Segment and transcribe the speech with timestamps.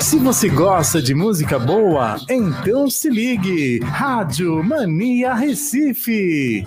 [0.00, 3.80] Se você gosta de música boa, então se ligue.
[3.80, 6.64] Rádio Mania Recife.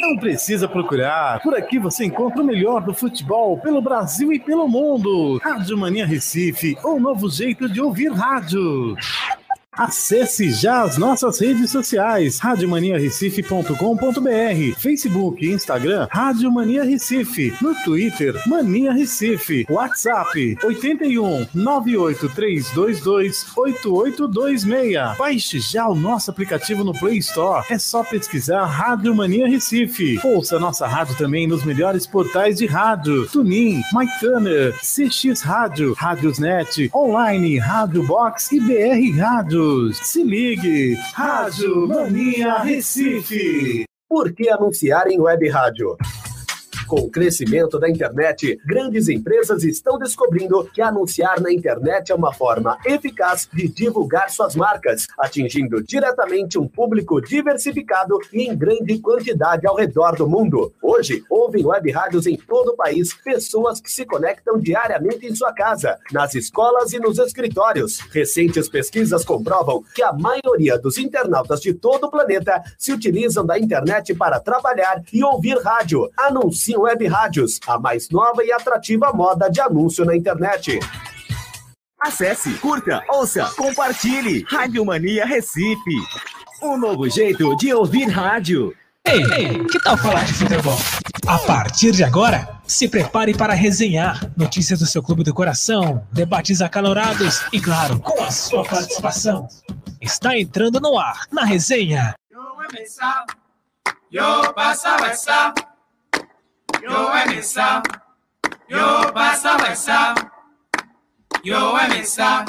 [0.00, 1.40] Não precisa procurar.
[1.40, 5.38] Por aqui você encontra o melhor do futebol pelo Brasil e pelo mundo.
[5.38, 8.94] Rádio Mania Recife, um novo jeito de ouvir rádio.
[9.76, 18.40] Acesse já as nossas redes sociais, radiomaniarecife.com.br, Facebook e Instagram, Rádio Mania Recife, no Twitter,
[18.46, 25.18] Mania Recife, WhatsApp, 81 98322 8826.
[25.18, 30.20] Baixe já o nosso aplicativo no Play Store, é só pesquisar Rádio Mania Recife.
[30.24, 37.58] Ouça nossa rádio também nos melhores portais de rádio, Tunin, MyTuner, CX Rádio, Rádiosnet, Online,
[37.58, 39.63] Rádio Box e BR Rádio.
[39.92, 43.84] Se ligue, Rádio Mania Recife.
[44.08, 45.96] Por que anunciar em web rádio?
[46.86, 52.32] Com o crescimento da internet, grandes empresas estão descobrindo que anunciar na internet é uma
[52.32, 59.66] forma eficaz de divulgar suas marcas, atingindo diretamente um público diversificado e em grande quantidade
[59.66, 60.72] ao redor do mundo.
[60.82, 65.52] Hoje, ouvem web rádios em todo o país pessoas que se conectam diariamente em sua
[65.52, 67.98] casa, nas escolas e nos escritórios.
[68.12, 73.58] Recentes pesquisas comprovam que a maioria dos internautas de todo o planeta se utilizam da
[73.58, 76.10] internet para trabalhar e ouvir rádio.
[76.76, 80.78] Web Rádios, a mais nova e atrativa moda de anúncio na internet.
[82.00, 84.44] Acesse, curta, ouça, compartilhe.
[84.48, 85.96] Rádio Mania Recife.
[86.62, 88.74] Um novo jeito de ouvir rádio.
[89.06, 90.78] Ei, ei, que tal falar de futebol?
[91.26, 96.60] A partir de agora, se prepare para resenhar notícias do seu clube do coração, debates
[96.60, 99.48] acalorados e, claro, com a sua participação.
[100.00, 102.14] Está entrando no ar, na resenha.
[104.10, 104.54] Yo
[106.84, 107.82] yo emisa,
[108.68, 110.14] yo pasa wesa,
[111.42, 112.44] yo emisa,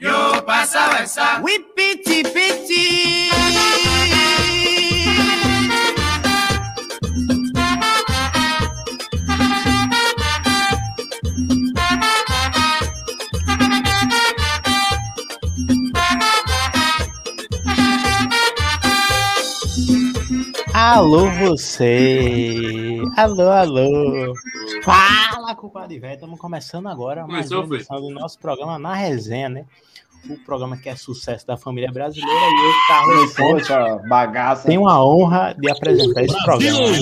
[0.00, 1.40] yo pasa wesa.
[1.42, 4.51] We pity pity.
[20.84, 23.00] Alô, você!
[23.16, 24.34] Alô, alô!
[24.82, 26.14] Fala, culpado velho!
[26.14, 29.64] Estamos começando agora mais Começou, uma edição do nosso programa Na Resenha, né?
[30.28, 34.66] O programa que é sucesso da família brasileira e eu, Carlos Poxa, bagaça.
[34.66, 36.96] tenho a honra de apresentar esse programa.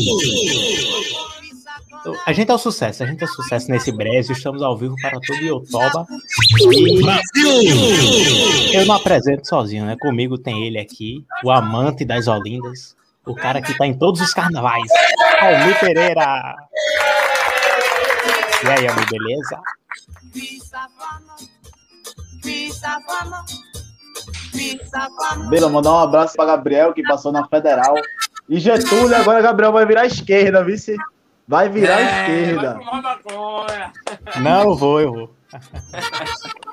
[2.00, 4.76] Então, A gente é o sucesso, a gente é o sucesso nesse Brasil, estamos ao
[4.76, 6.06] vivo para todo Iotoba.
[7.34, 9.96] E eu não apresento sozinho, né?
[9.98, 12.94] Comigo tem ele aqui, o amante das Olindas,
[13.26, 14.88] o cara que tá em todos os carnavais,
[15.40, 16.56] Almir Pereira.
[18.64, 19.60] E aí, Almir, beleza?
[25.48, 27.94] Bela, mandar um abraço pra Gabriel, que passou na Federal.
[28.48, 30.96] E Getúlio, agora Gabriel vai virar esquerda, vice.
[31.46, 32.80] Vai virar à esquerda.
[34.40, 35.34] Não, eu vou, eu vou.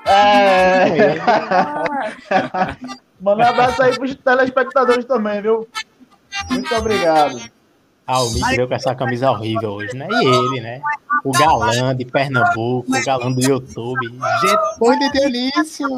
[0.06, 1.14] É.
[3.20, 5.68] Manda um abraço aí pros telespectadores também, viu?
[6.50, 7.40] Muito obrigado.
[8.06, 10.08] Ah, o Mick veio com essa camisa horrível hoje, né?
[10.10, 10.80] E ele, né?
[11.24, 14.18] O galã de Pernambuco, o galã do YouTube.
[14.40, 15.88] Getúlio Delício!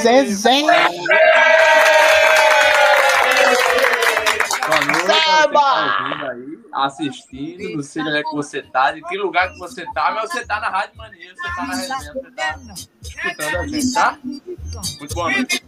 [0.00, 0.62] Zezé!
[4.68, 9.16] Boa noite, que tá aí, assistindo, não sei onde é que você tá, de que
[9.16, 12.30] lugar que você tá, mas você tá na Rádio Mania, você tá na resenha, você
[12.32, 12.58] tá
[13.00, 14.18] escutando a gente, tá?
[14.22, 15.64] Muito boa noite.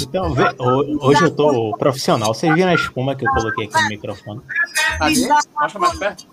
[0.00, 0.34] Então,
[1.00, 2.34] hoje eu tô profissional.
[2.34, 4.42] Vocês viram a espuma que eu coloquei aqui no microfone?
[4.98, 5.28] Cadê?
[5.28, 6.26] Mostra mais perto.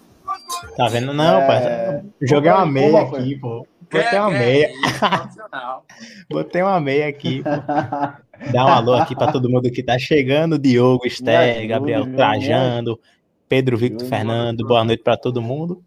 [0.76, 1.14] Tá vendo?
[1.14, 2.04] Não, É, pai.
[2.22, 3.66] Joguei uma meia aqui, pô.
[3.92, 4.72] Botei uma que é meia.
[5.00, 5.86] profissional.
[6.30, 7.44] Botei uma meia aqui.
[8.54, 10.58] Dá um alô aqui pra todo mundo que tá chegando.
[10.58, 12.06] Diogo, ajude, Gabriel?
[12.16, 13.00] Trajando,
[13.48, 14.08] Pedro Victor.
[14.08, 14.66] Fernando.
[14.66, 15.84] Boa noite pra todo mundo.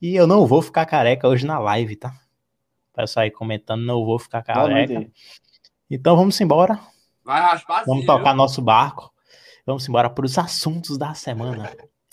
[0.00, 2.12] E eu não vou ficar careca hoje na live, tá?
[2.94, 5.06] Pessoal aí comentando, não vou ficar careca.
[5.90, 6.78] Então vamos embora.
[7.24, 9.12] Vai raspar Vamos sim, tocar nosso barco.
[9.66, 11.72] Vamos embora para os assuntos da semana.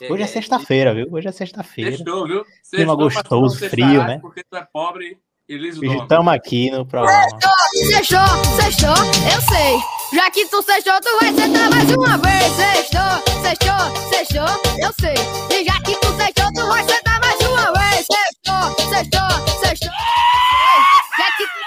[0.09, 1.07] Hoje é É, sexta-feira, viu?
[1.11, 1.91] Hoje é sexta-feira.
[1.91, 2.43] Sextou, viu?
[2.43, 4.19] Clima Sextou, não gostoso, frio, né?
[4.19, 5.19] Porque tu é pobre
[5.49, 5.57] e
[5.87, 6.03] dono.
[6.03, 7.27] estamos aqui no programa.
[7.73, 8.19] Sextou,
[8.61, 8.95] sextou,
[9.33, 9.79] eu sei.
[10.13, 12.51] Já que tu sextou, tu vai sentar mais uma vez.
[12.53, 15.15] Sextou, sextou, sextou, eu sei.
[15.59, 18.05] E já que tu sextou, tu vai sentar mais uma vez.
[18.05, 20.79] Sextou, sextou, sextou, eu sei.
[21.17, 21.59] Já que tu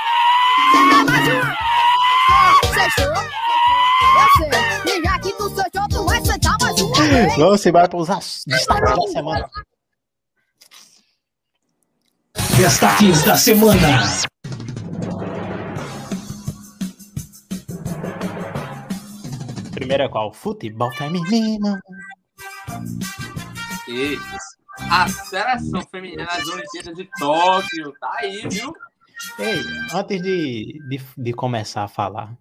[0.73, 1.56] sentar mais uma vez.
[2.75, 3.14] Sextou, sextou,
[4.23, 4.99] eu sei.
[4.99, 7.37] E já que tu sextou, tu vai sentar mais uma vez.
[7.37, 9.50] Vamos embora para os ass- destaques da semana.
[12.56, 14.00] Destaques da semana.
[19.74, 20.32] Primeiro é qual?
[20.32, 21.78] Futebol feminino.
[23.86, 24.18] E
[24.90, 28.72] a seleção feminina das Olimpíadas de Tóquio tá aí, viu?
[29.38, 29.60] Ei,
[29.92, 32.32] antes de, de, de começar a falar,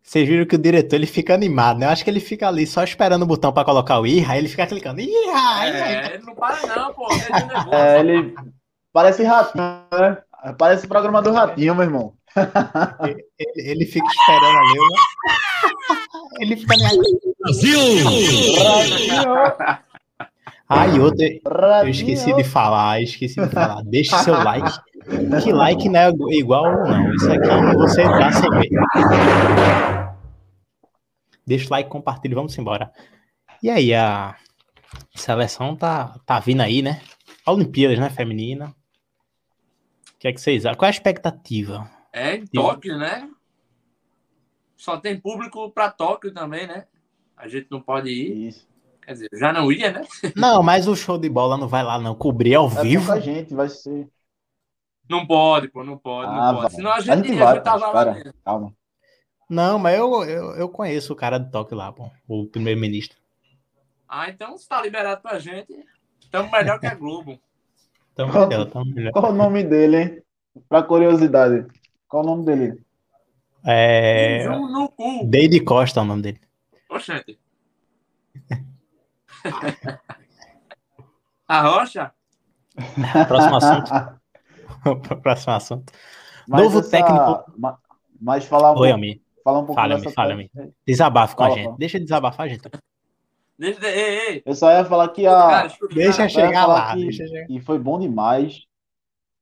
[0.00, 1.86] vocês viram que o diretor ele fica animado, né?
[1.86, 4.38] Eu acho que ele fica ali só esperando o botão para colocar o Irra, aí
[4.38, 5.00] ele fica clicando.
[5.00, 5.66] Irra!
[5.66, 7.12] É, ele não para não, pô.
[7.12, 7.74] Ele é nervoso.
[7.74, 8.34] É, ele
[8.98, 10.18] parece ratinho, né?
[10.58, 12.14] Parece o programa do ratinho, meu irmão.
[13.04, 13.24] Ele,
[13.56, 14.78] ele fica esperando ali.
[14.80, 14.96] né?
[16.40, 16.88] Ele fica ali.
[20.68, 21.26] Ah, e outra,
[21.84, 23.82] eu esqueci de falar, esqueci de falar.
[23.84, 24.68] Deixe seu like.
[25.44, 27.14] Que like não é igual ou não.
[27.14, 28.68] Isso aqui você dá sem ver.
[31.46, 32.90] Deixa o like, compartilha, vamos embora.
[33.62, 34.34] E aí, a
[35.14, 37.00] seleção tá, tá vindo aí, né?
[37.46, 38.74] Olimpíadas, né, feminina.
[40.18, 40.76] O que é que vocês acham?
[40.76, 41.88] Qual é a expectativa?
[42.12, 43.30] É, em Tóquio, né?
[44.76, 46.86] Só tem público pra Tóquio também, né?
[47.36, 48.48] A gente não pode ir.
[48.48, 48.68] Isso.
[49.02, 50.02] Quer dizer, já não ia, né?
[50.36, 53.06] Não, mas o show de bola não vai lá não cobrir ao É vivo.
[53.06, 54.06] pouca gente, vai ser.
[55.08, 56.74] Não pode, pô, não pode, Ah, não pode.
[56.74, 58.34] Senão a A gente, gente ia, a vai, gente tava lá mesmo.
[58.44, 58.74] Calma.
[59.48, 63.16] Não, mas eu, eu, eu conheço o cara de Tóquio lá, pô, o primeiro-ministro.
[64.06, 65.72] Ah, então se tá liberado pra gente,
[66.20, 67.40] estamos melhor que a Globo.
[68.18, 69.12] Tamo Qual- melhor, tamo melhor.
[69.12, 70.22] Qual o nome dele, hein?
[70.68, 71.64] Pra curiosidade.
[72.08, 72.82] Qual o nome dele?
[73.64, 74.44] É.
[75.24, 76.40] Deide Costa é o nome dele.
[76.90, 77.38] Oxente.
[81.46, 82.12] A Rocha?
[83.28, 83.90] Próximo assunto.
[85.22, 85.92] Próximo assunto.
[86.48, 87.44] Mas Novo essa- técnico.
[87.56, 87.78] ma-
[88.20, 89.22] Mas falar um Oi, pouco, Ami.
[89.44, 90.48] falar um pouco Fala-me, dessa fala-me.
[90.48, 90.74] técnica.
[90.84, 91.64] Desabafa com a Fala, gente.
[91.66, 91.78] fala.
[91.78, 92.62] Deixa desabafar, gente.
[93.58, 94.42] Deixa, ei, ei.
[94.46, 96.22] Eu só ia falar que Cara, a, escuta, Deixa cara.
[96.24, 96.94] ia chegar lá.
[96.94, 97.46] que, Deixa chegar.
[97.46, 98.66] que foi bom demais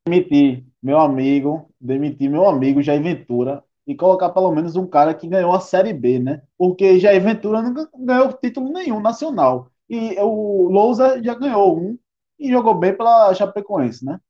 [0.07, 5.27] demitir meu amigo, demitir meu amigo Jair Ventura e colocar pelo menos um cara que
[5.29, 6.43] ganhou a Série B, né?
[6.57, 9.71] Porque Jair Ventura nunca ganhou título nenhum nacional.
[9.89, 11.99] E o Lousa já ganhou um
[12.39, 14.21] e jogou bem pela Chapecoense, né?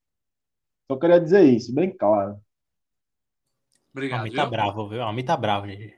[0.90, 2.32] Só queria dizer isso, bem claro.
[2.34, 2.38] O
[3.92, 4.50] Obrigado, Ami tá viu?
[4.50, 4.98] bravo, viu?
[5.00, 5.94] O Ami tá bravo, gente.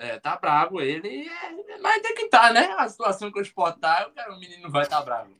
[0.00, 2.74] É, tá bravo ele, é, mas tem que estar, né?
[2.78, 5.30] A situação que o Sport tá, o menino vai estar tá bravo.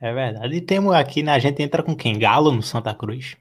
[0.00, 0.54] É verdade.
[0.54, 1.34] E temos aqui, né?
[1.34, 2.18] A gente entra com quem?
[2.18, 3.36] Galo no Santa Cruz.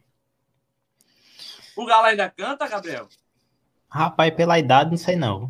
[1.78, 3.08] O Galo ainda canta, Gabriel?
[3.90, 5.50] Rapaz, pela idade, não sei não.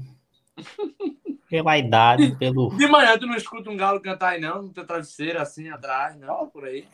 [1.49, 2.75] Pela idade, pelo.
[2.75, 4.63] De manhã tu não escuta um galo cantar aí, não?
[4.63, 6.49] No teu travesseiro, assim, atrás, não?
[6.49, 6.87] Por aí.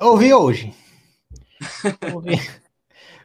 [0.00, 0.74] Ouvi hoje.
[2.12, 2.40] Ouvi,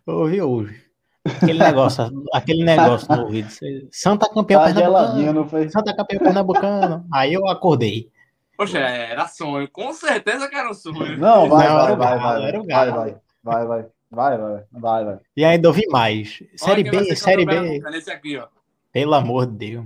[0.05, 0.82] ouvi hoje.
[1.25, 3.49] Aquele negócio, aquele negócio no ouvido.
[3.91, 5.33] Santa campeão Tá pernambucano.
[5.33, 5.69] não foi?
[5.69, 7.05] Santa campeão pernambucano.
[7.13, 8.11] Aí eu acordei.
[8.57, 9.69] Poxa, era sonho.
[9.71, 11.17] Com certeza que era um sonho.
[11.17, 15.19] Não, vai, Não, vai, vai, Galo, vai, vai, vai, vai, vai, vai, vai, vai, vai.
[15.35, 16.43] E ainda ouvi mais.
[16.55, 17.81] Série Olha B, ser Série B.
[18.11, 18.47] aqui, ó.
[18.91, 19.85] Pelo amor de Deus.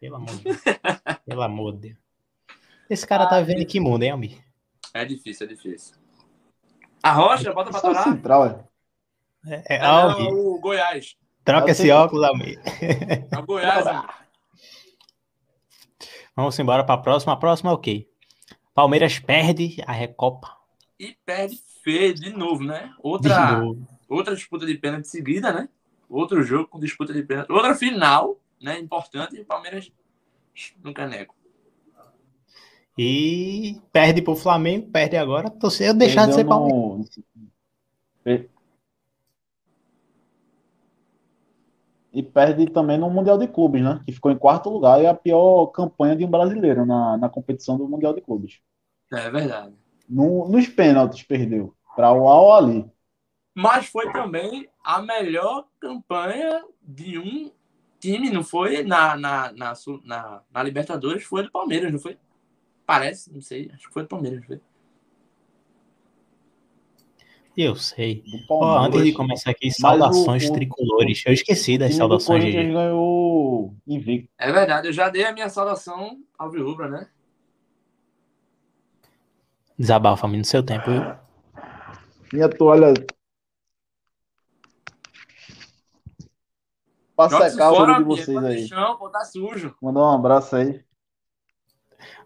[0.00, 0.56] Pelo amor de Deus.
[1.26, 1.96] Pelo amor de Deus.
[2.90, 4.38] Esse cara tá vivendo em que mundo, hein, Almir?
[4.94, 5.94] É difícil, é difícil.
[7.02, 8.02] A Rocha, bota pra torar.
[8.04, 8.58] central, é.
[9.46, 11.16] É, é, É, o Goiás.
[11.44, 12.60] troca esse óculos, Almir.
[13.30, 13.86] É o Goiás.
[13.86, 14.08] amigo.
[16.36, 17.32] Vamos embora pra próxima.
[17.32, 18.08] A próxima é o quê?
[18.74, 20.56] Palmeiras perde a Recopa.
[20.98, 22.86] E perde feio de novo, né?
[22.88, 23.88] De Outra, novo.
[24.08, 25.68] outra disputa de pênalti seguida, né?
[26.08, 27.50] Outro jogo com disputa de pênalti.
[27.52, 28.78] Outra final, né?
[28.78, 29.36] Importante.
[29.36, 29.90] E o Palmeiras
[30.82, 31.34] no caneco.
[32.96, 35.52] E perde pro Flamengo, perde agora.
[35.80, 36.80] Eu deixar de ser Palmeiras.
[36.80, 37.04] no-
[38.24, 38.48] Per-
[42.12, 44.00] E perde também no Mundial de Clubes, né?
[44.06, 47.28] Que ficou em quarto lugar e é a pior campanha de um brasileiro na, na
[47.28, 48.60] competição do Mundial de Clubes.
[49.12, 49.76] É verdade.
[50.08, 52.90] No- nos pênaltis perdeu para o Al Ali.
[53.54, 57.52] Mas foi também a melhor campanha de um
[57.98, 58.84] time, não foi?
[58.84, 59.72] Na, na, na,
[60.04, 62.18] na, na Libertadores, foi do Palmeiras, não foi?
[62.86, 63.70] Parece, não sei.
[63.74, 64.62] Acho que foi do Palmeiras, não foi?
[67.60, 68.22] Eu sei.
[68.48, 71.24] Ó, antes de começar aqui, saudações o- o- tricolores.
[71.26, 72.72] Eu esqueci das saudações, Corinthians GG.
[72.72, 74.30] ganhou invicto.
[74.38, 77.08] É verdade, eu já dei a minha saudação ao Rubra, né?
[79.76, 80.88] Desabafa, no seu tempo.
[80.88, 81.02] viu?
[82.32, 82.94] Minha toalha.
[87.16, 88.68] Pra secar o de vocês aí.
[88.68, 89.74] chão, pô, tá sujo.
[89.82, 90.84] Mandar um abraço aí.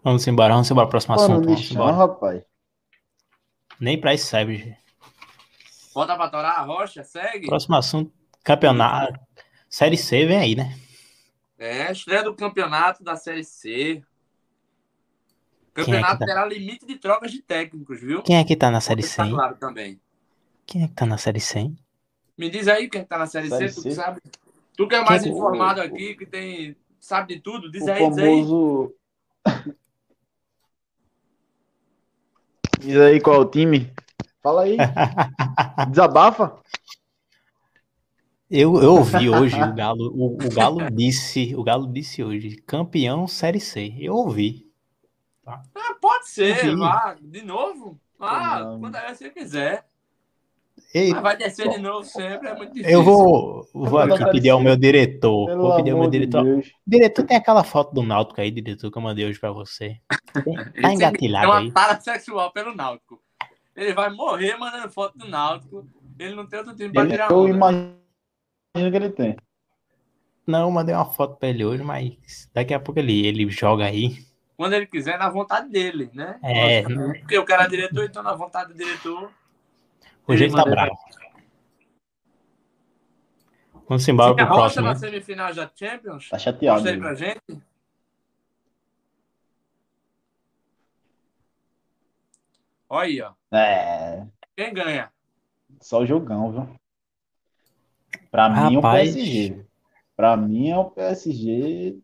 [0.03, 0.87] Vamos embora, vamos embora.
[0.87, 1.39] Próximo Mano, assunto.
[1.45, 1.97] no Vamos chão, embora.
[1.97, 2.43] rapaz.
[3.79, 4.82] Nem pra isso serve, GG.
[5.93, 7.47] Bota pra torar a rocha, segue.
[7.47, 8.11] Próximo assunto,
[8.43, 9.19] campeonato.
[9.69, 10.77] Série C vem aí, né?
[11.57, 14.03] É, estreia do campeonato da Série C.
[15.75, 16.25] É Campeonato que tá?
[16.25, 18.21] terá limite de trocas de técnicos, viu?
[18.21, 19.99] Quem é que tá na Série C, Tá claro também.
[20.65, 21.75] Quem é que tá na Série C, hein?
[22.37, 23.89] Me diz aí quem tá na Série, Série C, tu C?
[23.89, 24.21] que sabe.
[24.75, 28.09] Tu que é mais Quem- informado aqui, que tem, sabe de tudo, diz O aí,
[28.09, 28.25] diz aí.
[28.25, 28.93] famoso.
[32.79, 33.91] Diz aí qual é o time?
[34.43, 34.75] Fala aí.
[35.89, 36.59] Desabafa.
[38.51, 43.27] Eu, eu ouvi hoje o Galo, o, o Galo disse, o Galo disse hoje, campeão
[43.27, 43.95] Série C.
[43.97, 44.69] Eu ouvi.
[45.45, 45.61] Ah,
[45.99, 47.99] pode ser, vá, de novo.
[48.19, 49.85] Ah, quando você quiser.
[50.93, 52.93] Ei, Mas vai descer de novo sempre, é muito difícil.
[52.95, 55.47] eu vou, vou aqui pedir ao meu diretor.
[55.47, 56.43] Pelo Vou pedir ao meu diretor.
[56.43, 56.71] Deus.
[56.85, 59.97] Diretor, tem aquela foto do Náutico aí, diretor, que eu mandei hoje pra você.
[60.33, 61.65] Tá tem- engatilhado aí.
[61.65, 63.22] uma tara sexual pelo Náutico.
[63.75, 65.87] Ele vai morrer mandando foto do Náutico.
[66.19, 67.49] Ele não tem outro time pra Ele, tirar eu onda.
[67.49, 67.97] imagino
[68.91, 69.35] que ele tem.
[70.45, 73.85] Não, eu mandei uma foto pra ele hoje, mas daqui a pouco ele, ele joga
[73.85, 74.17] aí.
[74.55, 76.39] Quando ele quiser, na vontade dele, né?
[76.43, 79.31] É, Porque o cara é diretor, então na vontade do diretor.
[80.27, 80.95] o jeito tá bravo.
[83.87, 84.85] Vamos embora pro Rocha próximo.
[84.85, 84.99] na né?
[84.99, 86.29] semifinal da Champions.
[86.29, 86.81] Tá chateado.
[86.81, 87.01] Mostra aí ele.
[87.01, 87.63] pra gente.
[92.93, 93.33] Olha aí, ó.
[93.57, 95.11] É, Quem ganha?
[95.81, 96.69] só jogão, viu?
[98.29, 99.15] Pra mim é o Rapaz.
[99.15, 99.65] PSG.
[100.15, 101.97] Pra mim é o PSG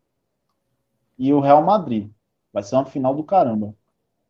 [1.15, 2.09] e o Real Madrid.
[2.51, 3.75] Vai ser uma final do caramba.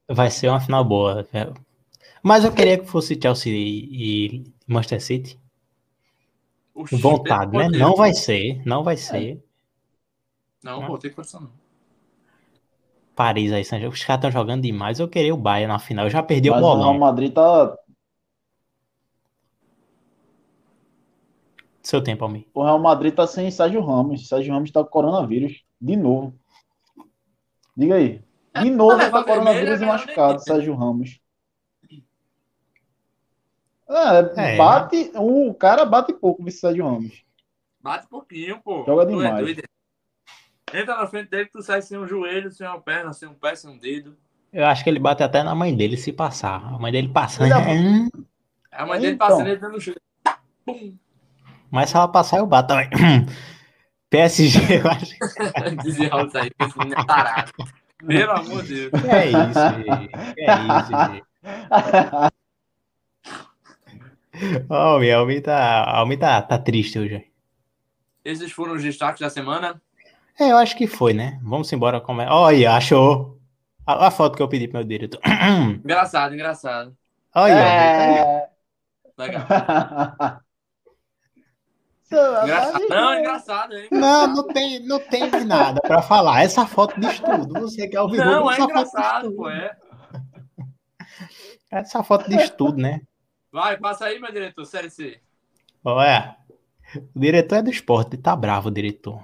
[0.10, 1.26] Vai ser uma final boa.
[1.32, 1.50] é.
[2.22, 5.40] Mas eu queria que fosse Chelsea e e Manchester City.
[6.76, 7.68] Oxi, Vontade, né?
[7.68, 7.78] poder.
[7.78, 9.42] Não vai ser, não vai ser.
[10.62, 11.69] Não, vou ter condição não.
[13.20, 14.98] Paris aí, São- os caras estão jogando demais.
[14.98, 16.06] Eu queria o Bayern na final.
[16.06, 16.98] Eu já perdi o Mas o Real bolão.
[16.98, 17.78] Madrid tá.
[21.84, 22.46] Seu tempo, Almir.
[22.54, 24.26] O Real Madrid tá sem Sérgio Ramos.
[24.28, 25.64] Sérgio Ramos tá com coronavírus.
[25.82, 26.34] De novo.
[27.76, 28.22] Diga aí.
[28.62, 31.20] De novo Tá tá com levando coronavírus e machucado, Sérgio Ramos.
[33.90, 34.58] É, É.
[34.58, 35.12] bate.
[35.16, 37.22] O cara bate pouco, o Sérgio Ramos.
[37.82, 38.86] Bate pouquinho, pô.
[38.86, 39.44] Joga é demais.
[39.44, 39.64] doido.
[40.74, 43.34] Entra na frente dele que tu sai sem um joelho, sem uma perna, sem um
[43.34, 44.16] pé, sem um dedo.
[44.52, 46.56] Eu acho que ele bate até na mãe dele se passar.
[46.66, 47.46] A mãe dele passando.
[47.46, 48.10] Filha
[48.72, 49.28] A mãe dele Então.
[49.28, 50.00] passando ele dando um chute.
[50.66, 50.96] Pum!
[51.72, 52.90] Mas se ela passar, eu bato também.
[54.10, 55.06] PSG, eu acho
[55.84, 57.52] Dizia aí, que esse menino é tarado.
[58.08, 59.04] Pelo amor de Deus.
[59.04, 60.34] que é isso, gente.
[60.34, 61.24] Que é isso, gente.
[64.70, 67.26] Ó, o Almir, Almir tá, Almir tá, tá triste hoje.
[68.24, 69.80] Esses foram os destaques da semana.
[70.40, 71.40] É, eu acho que foi, né?
[71.44, 72.00] Vamos embora.
[72.00, 72.30] Como é?
[72.30, 73.38] Olha, achou.
[73.86, 75.20] A, a foto que eu pedi pro meu diretor.
[75.84, 76.96] Engraçado, engraçado.
[77.36, 78.50] Olha, É.
[79.18, 79.46] Legal.
[82.04, 82.88] Seu, Engraçado.
[82.90, 83.88] Não, é engraçado, hein?
[83.92, 86.42] Não, não tem, não tem nada pra falar.
[86.42, 87.54] Essa foto diz tudo.
[87.62, 89.48] Você quer ouvir Não, é engraçado, pô.
[89.48, 89.78] É.
[91.70, 93.02] Essa foto diz tudo, né?
[93.52, 95.20] Vai, passa aí, meu diretor, Série C.
[95.84, 96.36] Olha,
[97.16, 99.24] o diretor é do esporte, tá bravo o diretor.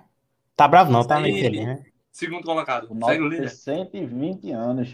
[0.55, 1.83] Tá bravo não, tá meio feliz, né?
[2.12, 2.88] Segundo colocado.
[2.89, 3.50] O Segue o líder.
[3.50, 4.93] 120 anos.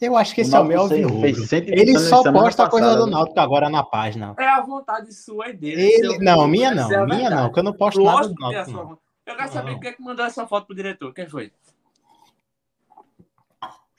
[0.00, 1.20] Eu acho que esse é o meu Náutico alvirrubro.
[1.22, 3.12] fez 120 Ele só posta coisa passada, do né?
[3.12, 4.34] Náutico agora na página.
[4.38, 5.82] É a vontade sua e dele.
[5.82, 7.34] Ele, seu- não, minha não, é a minha verdade.
[7.42, 8.78] não, que eu não posto nada Lógico do é a Náutico.
[8.78, 8.98] sua.
[9.26, 11.14] Eu quero saber quem é que mandou essa foto pro diretor.
[11.14, 11.50] Quem foi?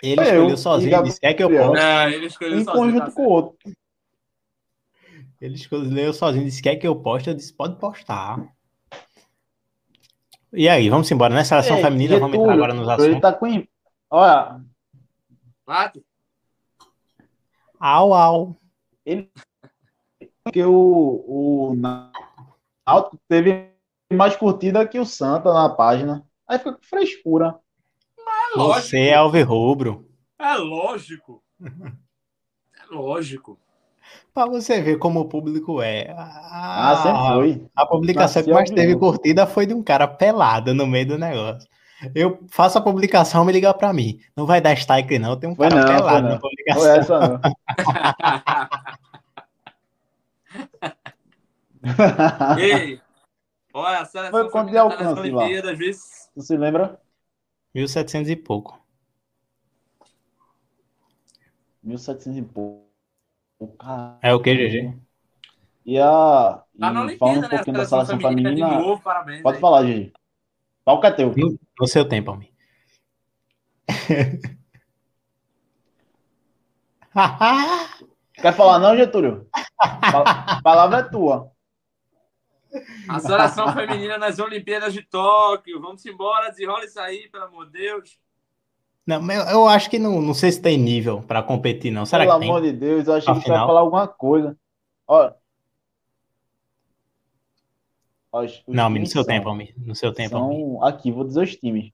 [0.04, 1.84] Ele Eu, escolheu sozinho, disse, quer que eu poste.
[1.84, 2.66] Não, ele escolheu Em sozinho.
[2.66, 2.74] tá
[3.06, 3.58] conjunto com o outro.
[5.42, 7.30] Ele escolheu sozinho, disse, quer que eu poste?
[7.30, 8.46] Eu disse, pode postar.
[10.56, 11.44] E aí, vamos embora, né?
[11.44, 13.22] Seleção Ei, feminina, vamos entrar Getúlio, agora nos Ele assuntos.
[13.22, 13.68] tá com.
[14.10, 14.62] Olha,
[15.68, 16.06] Mate.
[17.80, 18.56] Au, au.
[20.44, 23.72] porque o, o Náutico teve
[24.14, 26.26] mais curtida que o Santa na página.
[26.48, 27.60] Aí fica com frescura.
[28.18, 28.88] É lógico.
[28.88, 30.08] Você é alvirrubro.
[30.40, 31.44] É lógico.
[31.62, 33.60] É lógico.
[34.34, 36.12] Pra você ver como o público é.
[36.12, 37.68] A, Ah, sempre foi.
[37.76, 41.18] A publicação que Nasceu mais teve curtida foi de um cara pelado no meio do
[41.18, 41.68] negócio.
[42.14, 44.20] Eu faço a publicação, me liga pra mim.
[44.36, 45.38] Não vai dar strike, não.
[45.40, 46.36] Tem um Foi cara não, pelado não.
[46.36, 46.82] na publicação.
[46.82, 47.40] Foi essa não.
[52.60, 53.00] Ei,
[53.74, 55.44] olha, a seleção Foi quanto de alcance lá?
[55.44, 56.30] Olimpíadas?
[56.34, 57.00] Tu se lembra?
[57.74, 58.80] 1700 e pouco.
[61.84, 62.85] 1700 e pouco.
[63.80, 64.20] Cara.
[64.22, 64.94] É o que, GG?
[65.86, 66.64] E a.
[66.80, 67.48] Tá na Olimpíada, um né?
[67.50, 68.82] Pouquinho da seleção seleção feminina de feminina.
[68.82, 69.42] novo, parabéns.
[69.42, 69.62] Pode aí.
[69.62, 70.14] falar, Gigi.
[70.84, 71.34] Qual que é teu?
[71.36, 72.54] No, no seu tempo, amigo.
[78.34, 79.48] Quer falar não, Getúlio?
[79.80, 81.50] A palavra é tua.
[83.08, 85.80] A seleção feminina nas Olimpíadas de Tóquio.
[85.80, 88.20] Vamos embora, desenrola isso aí, pelo amor de Deus.
[89.06, 92.06] Não, mas eu, acho que não, não sei se tem nível pra competir, não.
[92.06, 92.50] Será Pelo que tem?
[92.50, 93.68] amor de Deus, eu achei que você ia Afinal.
[93.68, 94.58] falar alguma coisa.
[95.08, 95.32] Ó,
[98.34, 99.74] os- os Não, no seu são- tempo, amigo.
[99.78, 100.30] No seu tempo.
[100.32, 101.92] São, aqui, vou dizer os times.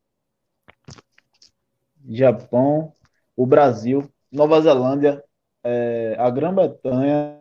[2.10, 2.94] Japão,
[3.36, 5.24] o Brasil, Nova Zelândia,
[5.64, 7.40] eh, a Grã-Bretanha,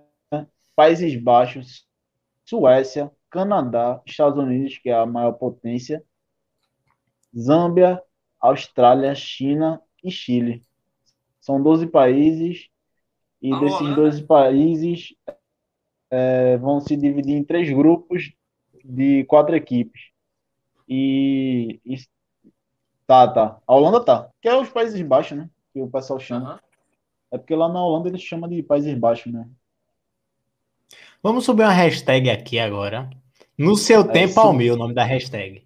[0.76, 1.86] Países Baixos,
[2.44, 6.04] Suécia, Canadá, Estados Unidos, que é a maior potência,
[7.36, 8.02] Zâmbia,
[8.40, 10.64] Austrália, China e Chile.
[11.40, 12.68] São 12 países,
[13.40, 13.96] e Alô, desses Holanda?
[13.96, 15.14] 12 países
[16.10, 18.32] eh, vão se dividir em três grupos
[18.84, 20.10] de quatro equipes.
[20.88, 21.96] E, e-
[23.06, 23.60] tá, tá.
[23.66, 25.48] A Holanda tá, que é os Países Baixos, né?
[25.72, 26.50] Que o pessoal chama.
[26.50, 26.60] Aham.
[27.32, 29.48] É porque lá na Holanda eles chamam de Países Baixos, né?
[31.22, 33.08] Vamos subir uma hashtag aqui agora.
[33.56, 34.40] No seu tempo isso.
[34.40, 35.62] ao meu, o nome da hashtag.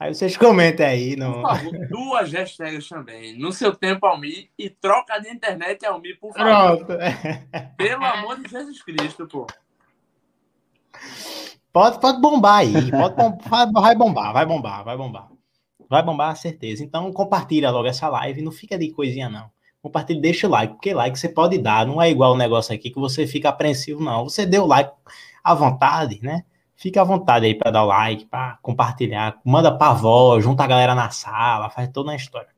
[0.00, 1.16] Aí vocês comentem aí.
[1.16, 1.42] Por No...
[1.42, 3.36] favor, duas hashtags também.
[3.38, 4.48] No seu tempo, Almi.
[4.56, 6.84] E troca de internet, Almi, por favor.
[6.86, 6.98] Pronto.
[7.76, 9.46] Pelo amor de Jesus Cristo, pô.
[11.72, 12.90] Pode, pode bombar aí.
[12.90, 15.28] Pode bom- vai, vai bombar, vai bombar, vai bombar.
[15.88, 16.84] Vai bombar, certeza.
[16.84, 18.42] Então compartilha logo essa live.
[18.42, 19.50] Não fica de coisinha, não.
[19.82, 21.86] Compartilha, deixa o like, porque like você pode dar.
[21.86, 24.24] Não é igual o negócio aqui que você fica apreensivo, não.
[24.24, 24.92] Você deu like
[25.42, 26.44] à vontade, né?
[26.80, 29.40] Fica à vontade aí para dar o like, para compartilhar.
[29.44, 32.48] Manda pra avó, junta a galera na sala, faz toda a história.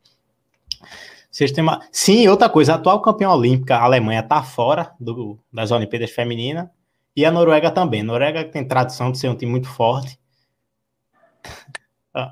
[1.30, 1.80] Vocês têm uma...
[1.90, 6.68] Sim, outra coisa, a atual campeã olímpica, a Alemanha, tá fora do- das Olimpíadas Femininas.
[7.16, 8.02] E a Noruega também.
[8.02, 10.20] A Noruega tem tradição de ser um time muito forte.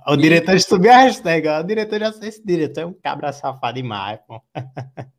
[0.07, 1.61] O diretor subiu a hashtag, ó.
[1.61, 4.43] O diretor já sei esse diretor é um cabra safado demais, pô.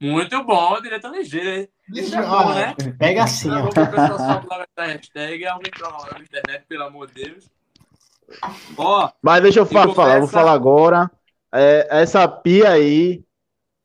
[0.00, 1.48] Muito bom, diretor ligeiro.
[1.48, 1.68] hein?
[1.94, 2.74] Isso é Ó, bom, né?
[2.98, 3.66] Pega assim, é ó.
[3.68, 7.50] o pessoal lá essa hashtag, troca lá na internet, pelo amor de Deus.
[8.76, 11.10] Ó, Mas deixa eu fa- falar, vou falar agora.
[11.54, 13.24] É, essa pia aí,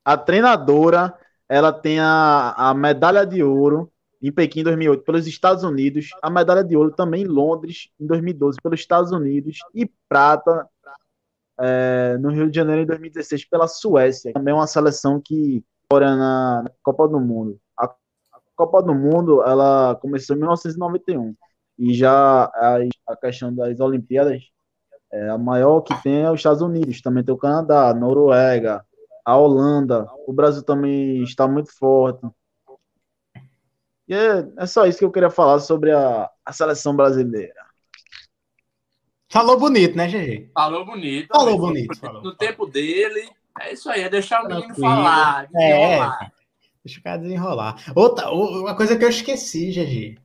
[0.04, 1.14] a treinadora,
[1.48, 6.64] ela tem a, a medalha de ouro em Pequim 2008 pelos Estados Unidos, a medalha
[6.64, 10.68] de ouro também em Londres em 2012 pelos Estados Unidos e prata
[11.60, 14.34] é, no Rio de Janeiro em 2016 pela Suécia.
[14.34, 17.60] Também é uma seleção que fora na, na Copa do Mundo.
[17.78, 17.94] A
[18.56, 21.36] Copa do Mundo ela começou em 1991
[21.78, 22.78] e já a,
[23.08, 24.42] a questão das Olimpíadas
[25.12, 28.86] é, a maior que tem é os Estados Unidos, também tem o Canadá, a Noruega,
[29.26, 32.26] a Holanda, o Brasil também está muito forte.
[34.08, 37.66] E é, é só isso que eu queria falar sobre a, a seleção brasileira.
[39.30, 40.52] Falou bonito, né, GG?
[40.54, 41.28] falou bonito.
[41.28, 41.60] Falou Almi.
[41.60, 42.22] bonito, falou.
[42.22, 44.88] No tempo dele, é isso aí, é deixar o menino Tranquilo.
[44.88, 45.48] falar.
[45.56, 45.70] É.
[45.70, 46.32] desenrolar.
[46.84, 47.76] Deixa o cara desenrolar.
[47.96, 50.18] Outra, uma coisa que eu esqueci, GG.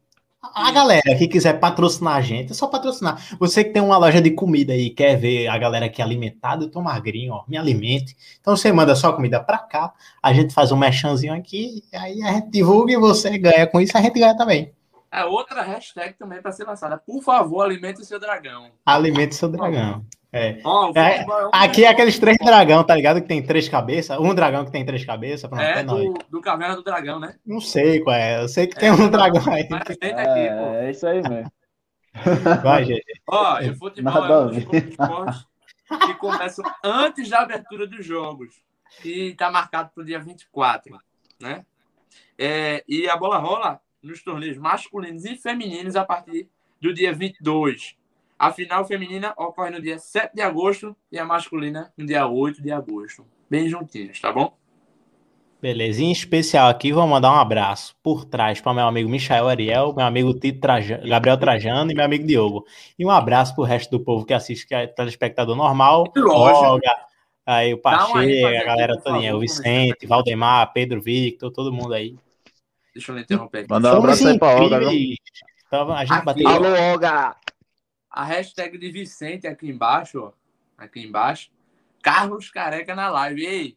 [0.55, 3.21] A galera que quiser patrocinar a gente, é só patrocinar.
[3.39, 6.71] Você que tem uma loja de comida aí, quer ver a galera aqui alimentada, eu
[6.71, 8.17] tô magrinho, ó, me alimente.
[8.41, 12.33] Então você manda só comida pra cá, a gente faz um mechanzinho aqui, aí a
[12.33, 14.73] gente divulga e você ganha com isso, a gente ganha também.
[15.11, 16.99] É outra hashtag também para ser lançada.
[16.99, 18.71] Por favor, alimente o seu dragão.
[18.85, 20.05] Alimente seu dragão.
[20.33, 20.61] É.
[20.65, 23.23] Ó, o É, é um Aqui é aqueles três dragão, tá ligado?
[23.23, 24.19] Que tem três cabeças.
[24.19, 25.49] Um dragão que tem três cabeças.
[25.49, 26.05] Pronto, é, É nóis.
[26.05, 27.37] do, do Caverna do Dragão, né?
[27.47, 28.43] Não sei qual é.
[28.43, 29.67] Eu sei que tem um dragão aí.
[29.71, 30.75] Mas tem daqui, pô.
[30.75, 31.51] É, é isso aí mesmo.
[32.63, 33.03] Vai, GG.
[33.29, 35.47] Ó, e o futebol Nada é um dos esportes
[36.07, 38.55] que começam antes da abertura dos jogos.
[39.05, 40.99] E está marcado para o dia 24,
[41.41, 41.65] né?
[42.39, 46.49] É, e a bola rola nos torneios masculinos e femininos a partir
[46.81, 47.97] do dia 22.
[48.39, 52.63] A final feminina ocorre no dia 7 de agosto e a masculina no dia 8
[52.63, 53.25] de agosto.
[53.49, 54.55] Bem juntinhos, tá bom?
[55.61, 59.95] Beleza, em especial aqui, vou mandar um abraço por trás para meu amigo Michael Ariel,
[59.97, 62.67] meu amigo Tito Traja- Gabriel Trajano e meu amigo Diogo.
[62.99, 66.05] E um abraço pro resto do povo que assiste, que é telespectador normal.
[66.67, 66.95] Olga,
[67.47, 68.13] aí o Pacheco,
[68.47, 72.15] a galera todinha, o Vicente, Valdemar, Pedro Victor, todo mundo aí.
[72.97, 73.67] Deixa eu interromper aqui.
[73.71, 74.81] Manda um abraço aí pra Olga.
[75.71, 76.49] Tava- a gente Aqui, bateu.
[76.49, 77.37] Alô, Olga!
[78.11, 80.33] A hashtag de Vicente aqui embaixo, ó.
[80.79, 81.51] Aqui embaixo.
[82.03, 83.45] Carlos Careca na live.
[83.45, 83.77] Ei,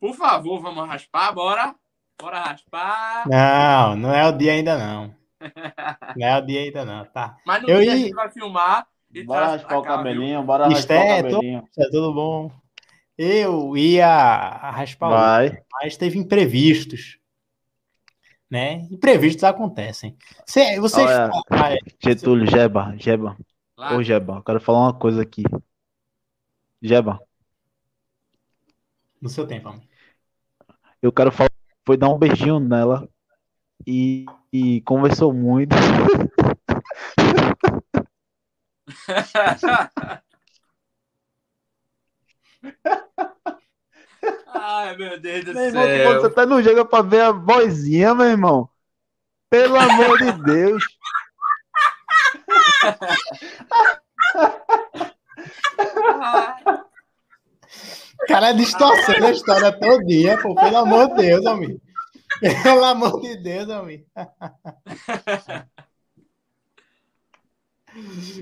[0.00, 1.76] por favor, vamos raspar, bora?
[2.20, 3.28] Bora raspar.
[3.28, 5.14] Não, não é o dia ainda não.
[6.16, 7.36] Não é o dia ainda não, tá?
[7.46, 9.96] Mas no Eu dia a ia- gente vai filmar e Bora raspar o cá, viu?
[9.98, 11.68] cabelinho, bora Isto raspar o é, cabelinho.
[11.78, 12.50] É tudo bom.
[13.16, 15.58] Eu ia raspar o Vai.
[15.74, 17.18] mas teve imprevistos.
[18.50, 18.86] Né?
[18.90, 20.16] Imprevistos acontecem.
[20.46, 23.36] Cê, vocês Olha, Ah, Getúlio, Jeba, Jeba.
[23.76, 23.96] Lá.
[23.96, 25.42] Ô, Jeba, eu quero falar uma coisa aqui.
[26.80, 27.18] Jeba,
[29.24, 29.86] no seu tempo, amigo.
[31.00, 31.48] eu quero falar.
[31.86, 33.08] Foi dar um beijinho nela
[33.86, 35.74] e, e conversou muito.
[44.54, 46.20] Ai, meu Deus do Meu irmão, céu.
[46.22, 48.68] você tá no jogo é pra ver a vozinha, meu irmão.
[49.50, 50.84] Pelo amor de Deus.
[58.22, 61.80] O cara é distorcendo a história todinha, pô, pelo amor de Deus, amigo.
[62.62, 64.04] Pelo amor de Deus, amigo.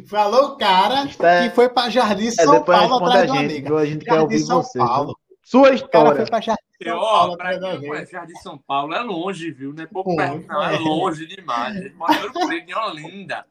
[0.09, 3.69] Falou o cara é- que foi pra Jardim É, São depois Paulo atrás amiga.
[3.69, 4.79] que a gente quer Jardim ouvir São você.
[4.79, 5.19] Paulo.
[5.43, 6.27] Sua O cara história.
[6.27, 9.73] São Ó, pra quem conhece Jardim São Paulo, é longe, viu?
[9.73, 10.63] Não é pouco perto, não.
[10.63, 10.79] É é.
[10.79, 11.77] longe demais.
[11.77, 13.45] Ele mora em Olinda.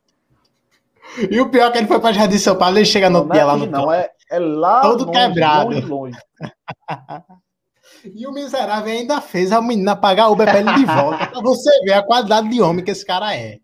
[1.30, 3.30] E o pior é que ele foi pra Jardim São Paulo, ele chega no Não
[3.30, 5.69] dia é lá aqui, no não, é, é lá Todo longe, quebrado.
[5.69, 6.17] longe, longe.
[8.04, 11.69] E o miserável ainda fez a menina pagar Uber pra ele de volta, pra você
[11.84, 13.60] ver a qualidade de homem que esse cara é.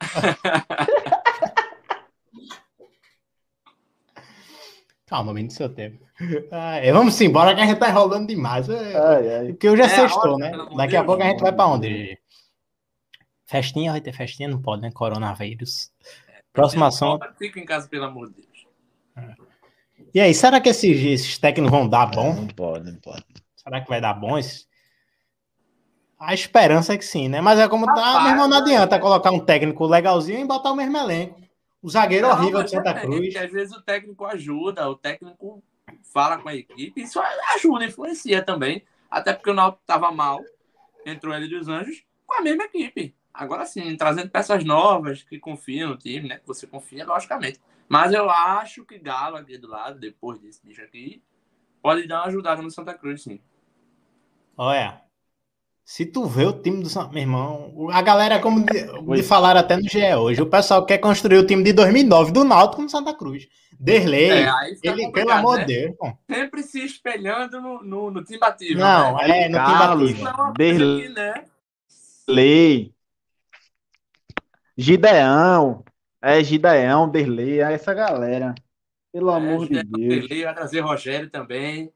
[5.12, 6.02] Calma, menino, do seu tempo.
[6.50, 8.66] Ai, vamos embora que a gente tá enrolando demais.
[8.70, 9.46] É, Ai, ai.
[9.48, 10.50] Porque eu já É, sextou, né?
[10.74, 11.86] Daqui a pouco a gente vai pra onde?
[11.86, 12.18] Gigi?
[13.44, 14.48] Festinha, vai ter festinha?
[14.48, 14.90] Não pode, né?
[14.90, 15.90] Coronavírus.
[16.50, 17.26] Próximo assunto.
[17.36, 19.36] Fica em casa, pelo amor de Deus.
[20.14, 22.32] E aí, será que esses, esses técnicos vão dar bom?
[22.32, 23.22] Não pode, não pode.
[23.54, 24.38] Será que vai dar bom?
[24.38, 24.64] Esse...
[26.18, 27.42] A esperança é que sim, né?
[27.42, 28.62] Mas é como tá, Rapaz, meu irmão, não né?
[28.62, 31.41] adianta colocar um técnico legalzinho e botar o mesmo elenco.
[31.82, 33.32] O zagueiro Não, horrível de Santa é, Cruz.
[33.32, 35.62] que Às vezes o técnico ajuda, o técnico
[36.04, 37.20] fala com a equipe, isso
[37.54, 38.84] ajuda, influencia também.
[39.10, 40.40] Até porque o Náutico estava mal,
[41.04, 43.14] entrou ele dos Anjos com a mesma equipe.
[43.34, 46.38] Agora sim, trazendo peças novas que confiam no time, né?
[46.38, 47.60] Que você confia, logicamente.
[47.88, 51.22] Mas eu acho que Galo aqui do lado, depois desse bicho aqui,
[51.82, 53.40] pode dar uma ajudada no Santa Cruz, sim.
[54.56, 55.02] Olha,
[55.94, 57.12] se tu vê o time do Santa...
[57.12, 58.72] Meu irmão, a galera, como de,
[59.14, 62.44] de falaram até no GE hoje, o pessoal quer construir o time de 2009 do
[62.44, 63.46] Náutico no Santa Cruz.
[63.78, 64.50] Derlei, É,
[64.82, 65.64] ele, pelo amor né?
[65.66, 66.16] de Deus, pô.
[66.30, 68.80] Sempre se espelhando no, no, no time batido.
[68.80, 69.44] Não, né?
[69.44, 70.40] é, no time Carlos, Isso batido.
[70.40, 71.08] é uma coisa Derlei.
[71.10, 71.44] né?
[72.26, 72.94] Lei.
[74.78, 75.84] Gideão.
[76.22, 78.54] É, Gideão, Derlei, é essa galera.
[79.12, 80.30] Pelo amor de É, Deus.
[80.30, 81.92] Ele vai trazer Rogério também.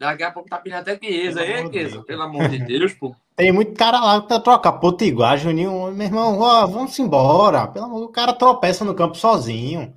[0.00, 1.40] Daqui a pouco tá pedindo até Chiesa.
[1.40, 2.04] Pelo Ei, amor de Chiesa, Deus.
[2.06, 3.14] pelo amor de Deus, pô.
[3.36, 5.92] Tem muito cara lá pra trocar Potiguar, Juninho.
[5.92, 7.66] Meu irmão, ó, vamos embora.
[7.68, 9.94] Pelo amor, o cara tropeça no campo sozinho.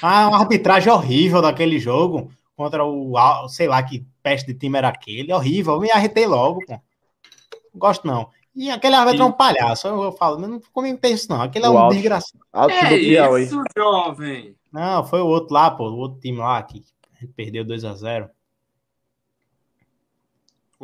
[0.00, 3.14] Ah, uma arbitragem horrível daquele jogo contra o,
[3.48, 5.32] sei lá que peste de time era aquele.
[5.32, 6.72] Horrível, me arretei logo, pô.
[6.72, 8.28] Não gosto não.
[8.54, 9.86] E aquele árbitro é um palhaço.
[9.88, 11.40] Eu, eu falo, não comigo tem isso não.
[11.42, 11.94] Aquele é O um Alto.
[11.94, 12.42] desgraçado.
[12.52, 13.42] Alto É do Piauí.
[13.44, 14.54] isso, jovem.
[14.70, 15.88] Não, foi o outro lá, pô.
[15.90, 16.82] O outro time lá que
[17.16, 18.28] a gente perdeu 2x0.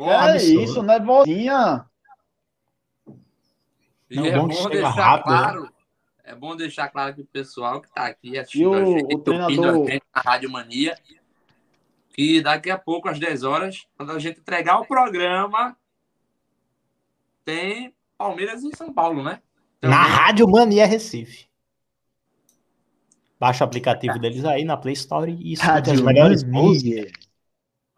[0.07, 0.61] É absurdo.
[0.63, 1.85] isso, né, vozinha?
[4.09, 5.37] E Não, é bom deixar rápido, né?
[5.41, 5.69] claro.
[6.23, 9.15] É bom deixar claro que o pessoal que tá aqui assistindo E o- a gente,
[9.15, 10.97] o treinador- a gente na Rádio Mania,
[12.13, 15.75] que daqui a pouco, às 10 horas, quando a gente entregar o programa,
[17.45, 19.41] tem Palmeiras e São Paulo, né?
[19.81, 20.11] Na Também.
[20.17, 21.47] Rádio Mania Recife.
[23.39, 27.11] Baixa o aplicativo deles aí na Play Store e escuta as melhores músicas.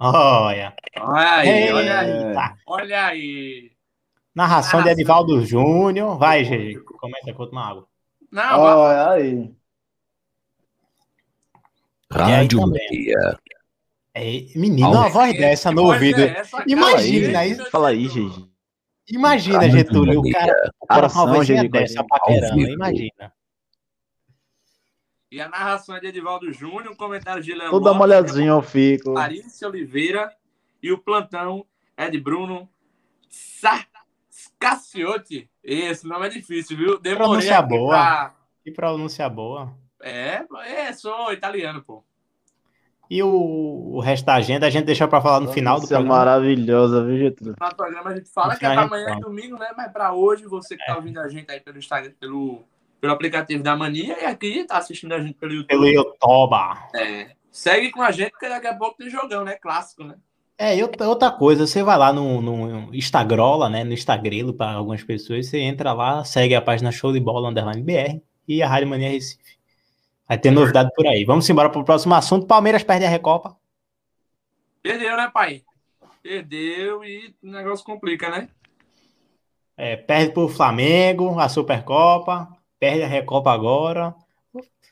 [0.04, 0.74] Olha.
[1.00, 2.28] Olha aí, olha aí.
[2.28, 2.58] Eita.
[2.66, 3.72] Olha aí.
[4.34, 6.18] Narração de Edivaldo Júnior.
[6.18, 6.80] Vai, GG.
[6.80, 7.88] Comenta com uma água.
[8.32, 9.54] Não, Olha aí.
[12.12, 12.62] Rádio.
[12.62, 13.38] Mania.
[14.14, 14.24] É,
[14.56, 16.20] menino, uma voz dessa no ouvido.
[16.20, 17.70] é, essa Imagina aí, isso.
[17.70, 18.50] Fala aí, gente.
[19.08, 22.60] Imagina, Getúlio, o cara com uma vozinha GG, dessa paquerando.
[22.60, 23.32] Imagina.
[25.32, 29.14] E a narração é de Edivaldo Júnior, um comentário de Toda Lopes, molhadinha eu fico.
[29.14, 30.30] Clarice Oliveira
[30.84, 31.66] e o plantão
[31.96, 32.68] é de Bruno
[34.30, 35.50] Scacciotti.
[35.64, 37.00] Esse nome é difícil, viu?
[37.00, 37.90] Demorei Pronúncia boa.
[37.96, 39.74] pra- Que pronúncia boa.
[40.02, 42.04] É, é, sou italiano, pô.
[43.10, 43.30] E o,
[43.94, 46.18] o resto da agenda a gente deixa para falar no final do Isso é programa.
[46.18, 47.56] maravilhosa, viu, Getúlio?
[47.60, 49.68] No programa a gente fala No que é pra amanhã é domingo, né?
[49.78, 50.78] Mas pra hoje, você É.
[50.78, 52.64] que tá ouvindo a gente aí pelo Instagram, pelo,
[53.02, 55.68] pelo aplicativo da Mania e aqui tá assistindo a gente pelo YouTube.
[55.68, 56.88] Pelo Yotoba.
[56.96, 59.56] É, segue com a gente, porque daqui a pouco tem jogão, né?
[59.56, 60.16] Clássico, né?
[60.56, 63.84] É, outra coisa, você vai lá no, no Instagrola, né?
[63.84, 67.82] No Instagrelo para algumas pessoas, você entra lá, segue a página Show de Bola Underline
[67.82, 69.58] BR e a Rádio Mania Recife.
[70.30, 71.26] Vai ter novidade por aí.
[71.26, 72.46] Vamos embora pro próximo assunto.
[72.46, 73.58] Palmeiras perde a Recopa.
[74.84, 75.64] Perdeu, né, pai?
[76.22, 78.48] Perdeu e o negócio complica, né?
[79.76, 82.48] É, perde pro Flamengo, a Supercopa,
[82.82, 84.16] perde a Recopa agora.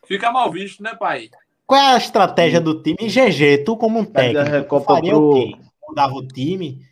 [0.06, 1.30] Fica mal visto, né, pai?
[1.65, 3.10] Qual é a estratégia do time?
[3.10, 5.58] GG, tu como um Perde a técnico, tu Recopa faria pro- o quê?
[5.88, 6.86] Mudava o time?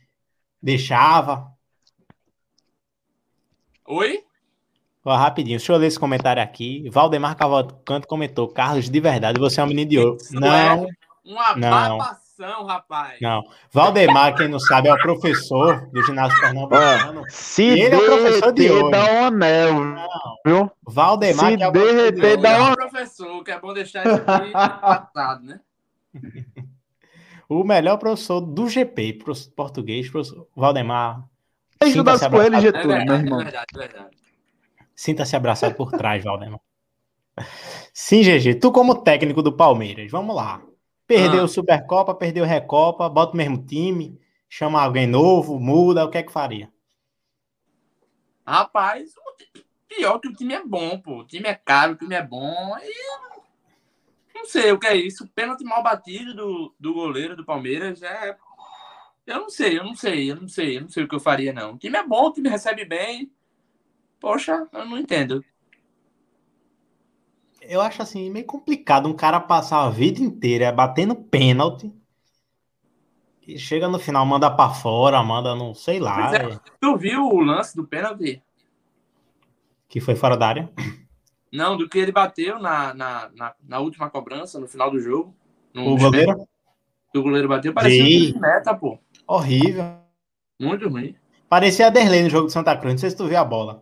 [0.61, 1.51] Deixava?
[3.85, 4.23] Oi?
[5.05, 6.89] Ó, rapidinho, deixa eu ler esse comentário aqui.
[6.89, 10.17] Valdemar Cavalcante comentou: Carlos, de verdade, você é um menino de ouro.
[10.17, 10.87] Isso Não, é
[11.23, 11.97] Uma Não.
[12.37, 13.17] Babação, rapaz.
[13.21, 13.43] não.
[13.71, 17.23] Valdemar, quem não sabe, é o professor do ginásio pernambucano.
[17.29, 18.91] Se E ele é o professor de derreter, hoje.
[18.91, 19.75] dá um anel,
[20.45, 20.71] viu?
[20.83, 24.05] Valdemar, Se que é o derreter, dá É uma- o professor, que é bom deixar
[24.05, 24.51] isso aqui
[25.11, 25.59] tratado, né?
[27.49, 31.23] o melhor professor do GP, professor português, professor Valdemar.
[31.83, 32.57] Sinta-se com ele, abraçado.
[32.57, 33.37] É Getúlio, meu verdade, é irmão.
[33.39, 34.17] verdade, é verdade.
[34.95, 36.59] Sinta-se abraçado por trás, Valdemar.
[37.93, 40.59] Sim, GG, tu como técnico do Palmeiras, vamos lá.
[41.07, 41.45] Perdeu Ah.
[41.45, 46.17] o Supercopa, perdeu a Recopa, bota o mesmo time, chama alguém novo, muda, o que
[46.17, 46.71] é que faria?
[48.45, 51.19] Rapaz, o pior que o time é bom, pô.
[51.19, 52.75] O time é caro, o time é bom.
[52.81, 52.93] E
[54.33, 55.27] não sei o que é isso.
[55.29, 58.37] Pênalti mal batido do, do goleiro do Palmeiras é.
[59.25, 61.19] Eu não sei, eu não sei, eu não sei, eu não sei o que eu
[61.19, 61.73] faria, não.
[61.73, 63.29] O time é bom, o time recebe bem.
[64.19, 65.43] Poxa, eu não entendo.
[67.61, 71.91] Eu acho assim, meio complicado um cara passar a vida inteira batendo pênalti
[73.47, 76.53] e chega no final, manda pra fora, manda não sei lá, é.
[76.53, 78.41] é, Tu viu o lance do pênalti?
[79.89, 80.69] que foi fora da área.
[81.51, 85.33] Não, do que ele bateu na, na, na, na última cobrança, no final do jogo.
[85.73, 86.45] No O goleiro,
[87.15, 88.99] o goleiro bateu, parecia um meta, pô.
[89.25, 89.85] horrível.
[90.59, 91.15] Muito ruim.
[91.47, 93.81] Parecia a Derlei no jogo de Santa Cruz, não sei se tu viu a bola.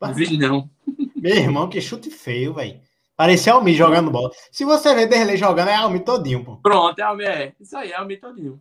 [0.00, 0.70] Não vi, não.
[1.14, 2.80] Meu irmão, que chute feio, velho.
[3.22, 4.32] Parecia Almi jogando bola.
[4.50, 6.56] Se você ver Derlei jogando, é Almi todinho, pô.
[6.56, 7.52] Pronto, é, o- é.
[7.60, 8.60] Isso aí, é o todinho.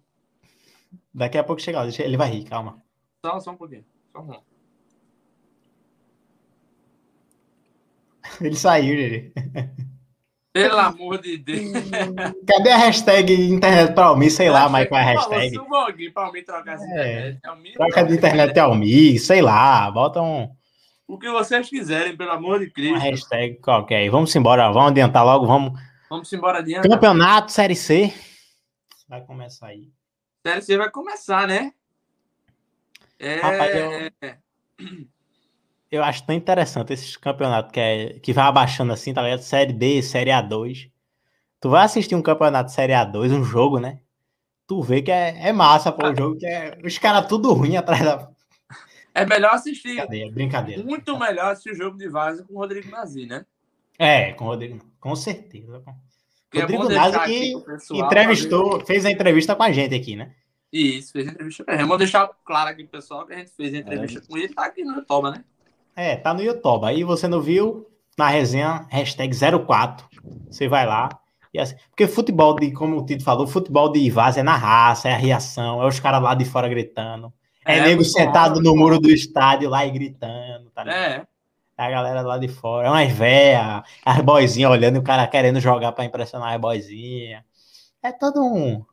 [1.12, 2.78] Daqui a pouco chega lá, ele vai rir, calma.
[3.26, 3.84] Só, só um pouquinho.
[4.12, 4.38] Só um.
[8.40, 9.34] Ele saiu, Geri.
[10.54, 11.72] Pelo amor de Deus.
[12.48, 14.30] Cadê a hashtag internet pra Almi?
[14.30, 15.50] Sei lá, mas qual é a Falou, hashtag?
[15.50, 16.84] Se o Boguinho pra mim trocar É.
[16.84, 17.74] internet, é mínimo.
[17.78, 20.48] Troca de internet é Almi, sei lá, bota um,
[21.12, 23.00] O que vocês quiserem, pelo amor de uma Cristo.
[23.00, 24.10] hashtag qualquer aí.
[24.10, 25.78] Vamos embora, vamos adiantar logo, vamos.
[26.10, 26.88] Vamos embora adiante.
[26.88, 28.14] Campeonato Série C.
[29.10, 29.90] Vai começar aí.
[30.48, 31.74] Série C vai começar, né?
[33.20, 34.92] É, Rapaz, eu-
[35.92, 39.42] Eu acho tão interessante esses campeonatos que, é, que vai abaixando assim, tá ligado?
[39.42, 40.90] Série D, Série A2.
[41.60, 44.00] Tu vai assistir um campeonato Série A2, um jogo, né?
[44.66, 46.78] Tu vê que é, é massa, pô, o jogo que é.
[46.86, 48.31] Os caras tudo ruim atrás da.
[49.14, 49.96] É melhor assistir.
[49.96, 50.84] Brincadeira, brincadeira.
[50.84, 53.46] Muito melhor assistir o jogo de Vaza com o Rodrigo Nazi, né?
[53.98, 55.84] É, com o Rodrigo, com certeza.
[56.54, 60.34] é Rodrigo deixar Nazi que pessoal entrevistou, fez a entrevista com a gente aqui, né?
[60.72, 61.82] Isso, fez entrevista com ele.
[61.84, 64.66] Vamos deixar claro aqui pro pessoal que a gente fez a entrevista com ele, tá
[64.66, 65.44] aqui no Toba, né?
[65.96, 66.86] É, tá no YouTube.
[66.86, 67.86] Aí você não viu,
[68.18, 70.08] na resenha, hashtag 04.
[70.50, 71.10] Você vai lá.
[71.54, 75.10] E assim, porque futebol, de, como o Tito falou, futebol de Ivaz é na raça,
[75.10, 77.34] é a reação, é os caras lá de fora gritando.
[77.66, 80.98] É, É, nego sentado bom, no muro do estádio lá e gritando, tá ligado?
[80.98, 81.28] É.
[81.78, 82.88] A galera lá de fora.
[82.88, 87.44] É umas véias, as boizinhas olhando e o cara querendo jogar pra impressionar as boizinhas.
[88.04, 88.84] É todo um.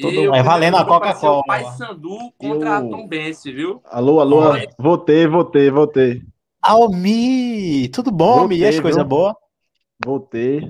[0.00, 1.40] Todo- o é valendo a Coca-Cola.
[1.40, 3.80] O Paysandu contra a Eu- Tom Bense, viu?
[3.84, 4.68] Alô, alô, Oi.
[4.78, 6.22] voltei, voltei, voltei.
[6.62, 7.88] Almi!
[7.88, 8.56] Tudo bom, Almi?
[8.56, 9.34] E as Voltei, coisas boas?
[10.04, 10.68] Voltei.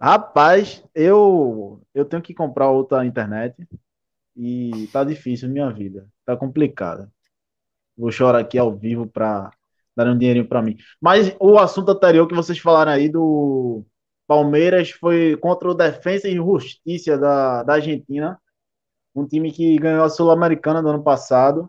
[0.00, 3.54] Rapaz, eu eu tenho que comprar outra internet
[4.38, 7.10] e tá difícil minha vida, tá complicada.
[7.96, 9.50] Vou chorar aqui ao vivo para
[9.96, 10.76] dar um dinheirinho para mim.
[11.00, 13.84] Mas o assunto anterior que vocês falaram aí do
[14.28, 18.40] Palmeiras foi contra o Defensa e Justiça da, da Argentina,
[19.12, 21.68] um time que ganhou a Sul-Americana do ano passado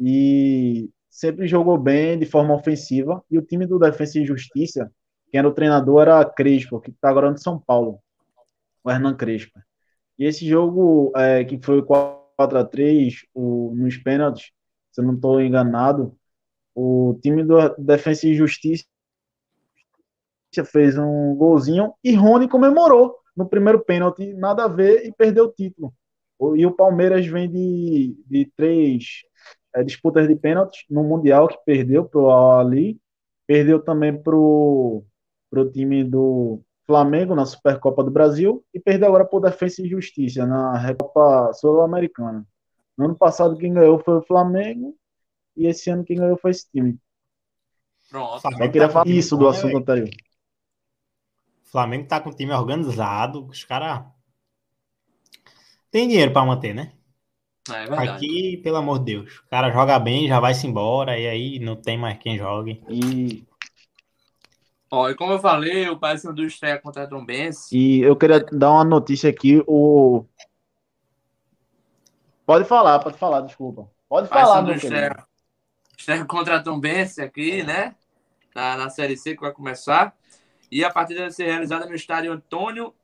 [0.00, 3.22] e sempre jogou bem de forma ofensiva.
[3.30, 4.90] E o time do Defensa e Justiça,
[5.30, 7.98] quem era o treinador era Crespo, que está agora no São Paulo,
[8.82, 9.60] o Hernan Crespo.
[10.18, 14.50] E esse jogo, é, que foi 4x3 o, nos pênaltis,
[14.90, 16.16] se eu não estou enganado,
[16.74, 18.84] o time do Defensa e Justiça
[20.72, 25.52] fez um golzinho e Rony comemorou no primeiro pênalti, nada a ver, e perdeu o
[25.52, 25.94] título.
[26.56, 29.22] E o Palmeiras vem de, de três
[29.74, 33.00] é, disputas de pênaltis no Mundial, que perdeu para o Ali,
[33.46, 35.04] perdeu também para o
[35.72, 40.78] time do Flamengo na Supercopa do Brasil e perdeu agora por Defensa e Justiça na
[40.78, 42.46] Recopa Sul-Americana.
[42.96, 44.96] No ano passado quem ganhou foi o Flamengo
[45.54, 46.98] e esse ano quem ganhou foi esse time.
[48.08, 48.40] Pronto.
[48.40, 50.08] Flamengo Só queria tá falar time isso do né, assunto anterior.
[51.64, 54.06] Flamengo tá com o time organizado, os caras
[55.90, 56.94] tem dinheiro pra manter, né?
[57.68, 58.08] É verdade.
[58.08, 61.76] Aqui, pelo amor de Deus, o cara joga bem, já vai-se embora, e aí não
[61.76, 62.82] tem mais quem jogue.
[62.88, 63.46] E,
[64.90, 67.76] Ó, e como eu falei, o Paysandu estreia contra a Tombense.
[67.76, 69.62] e eu queria dar uma notícia aqui.
[69.66, 70.24] O...
[72.46, 73.90] Pode falar, pode falar, desculpa.
[74.08, 74.94] Pode falar, Paysandu meu querido.
[74.94, 75.26] estreia,
[75.96, 77.94] estreia contra a Tombense aqui, né?
[78.54, 80.16] Na, na Série C que vai começar.
[80.70, 82.94] E a partida vai ser realizada no estádio Antônio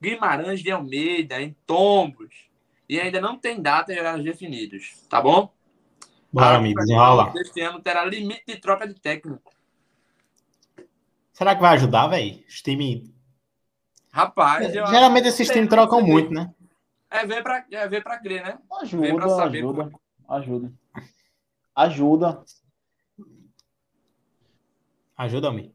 [0.00, 2.48] Guimarães de Almeida, em Tombos.
[2.88, 5.52] E ainda não tem data e horários definidos, tá bom?
[6.32, 7.32] Bora, amigo, desenrola.
[7.36, 9.52] Este ano terá limite de troca de técnico.
[11.38, 12.42] Será que vai ajudar, velho?
[12.48, 13.08] Os times.
[14.10, 16.52] Rapaz, eu Geralmente esses times trocam muito, né?
[17.08, 18.58] É ver pra, é ver pra crer, né?
[18.80, 20.72] Ajuda, pra saber ajuda, como- ajuda.
[21.76, 22.44] Ajuda.
[25.16, 25.72] Ajuda-me.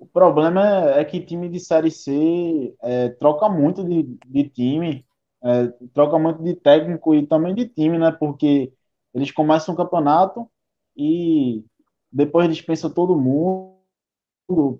[0.00, 5.06] O problema é, é que time de Série C é, troca muito de, de time,
[5.44, 8.10] é, troca muito de técnico e também de time, né?
[8.10, 8.72] Porque
[9.14, 10.50] eles começam o campeonato
[10.96, 11.64] e
[12.10, 13.75] depois dispensam todo mundo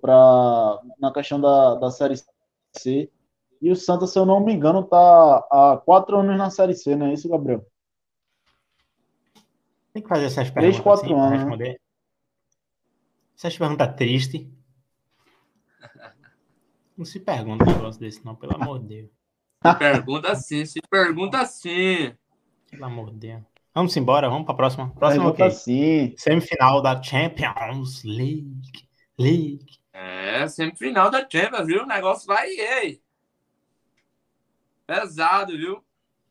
[0.00, 2.14] pra, na questão da, da Série
[2.76, 3.10] C.
[3.60, 4.96] E o Santa, se eu não me engano, tá
[5.50, 7.66] há quatro anos na Série C, não é isso, Gabriel?
[9.92, 11.36] Tem que fazer essas Três, perguntas quatro assim, pra anos, né?
[11.38, 11.80] responder.
[13.36, 14.46] Essas perguntas tristes.
[16.96, 19.10] Não se pergunta um negócio desse, não, pelo amor de Deus.
[19.62, 22.14] Se pergunta sim, se pergunta sim.
[22.70, 23.42] Pelo amor de Deus.
[23.74, 24.90] Vamos embora, vamos pra próxima.
[24.94, 25.50] Próxima é o Pergunta quê?
[25.50, 26.14] sim.
[26.16, 28.88] Semifinal da Champions League.
[29.18, 29.78] League.
[29.92, 31.82] É, semifinal da Champions, viu?
[31.82, 33.02] O negócio vai, ei.
[34.86, 35.84] Pesado, viu?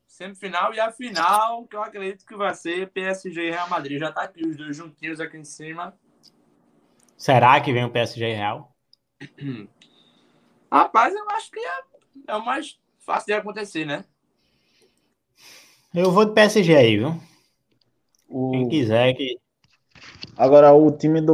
[0.08, 4.00] Semifinal e a final, que eu acredito que vai ser PSG e Real Madrid.
[4.00, 5.98] Já tá aqui os dois juntinhos aqui em cima.
[7.18, 8.74] Será que vem o PSG Real?
[10.72, 11.82] Rapaz, eu acho que é,
[12.28, 14.06] é o mais fácil de acontecer, né?
[15.94, 17.20] Eu vou de PSG aí, viu?
[18.30, 19.40] O- Quem quiser que.
[20.38, 21.34] Agora, o time do,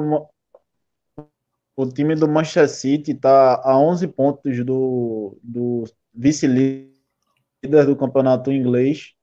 [1.83, 9.13] o time do Manchester City está a 11 pontos do, do vice-líder do campeonato inglês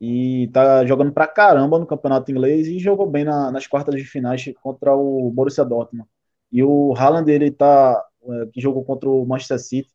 [0.00, 4.04] e tá jogando pra caramba no campeonato inglês e jogou bem na- nas quartas de
[4.04, 6.08] finais contra o Borussia Dortmund.
[6.52, 9.90] E o Haaland, ele tá, é, que jogou contra o Manchester City,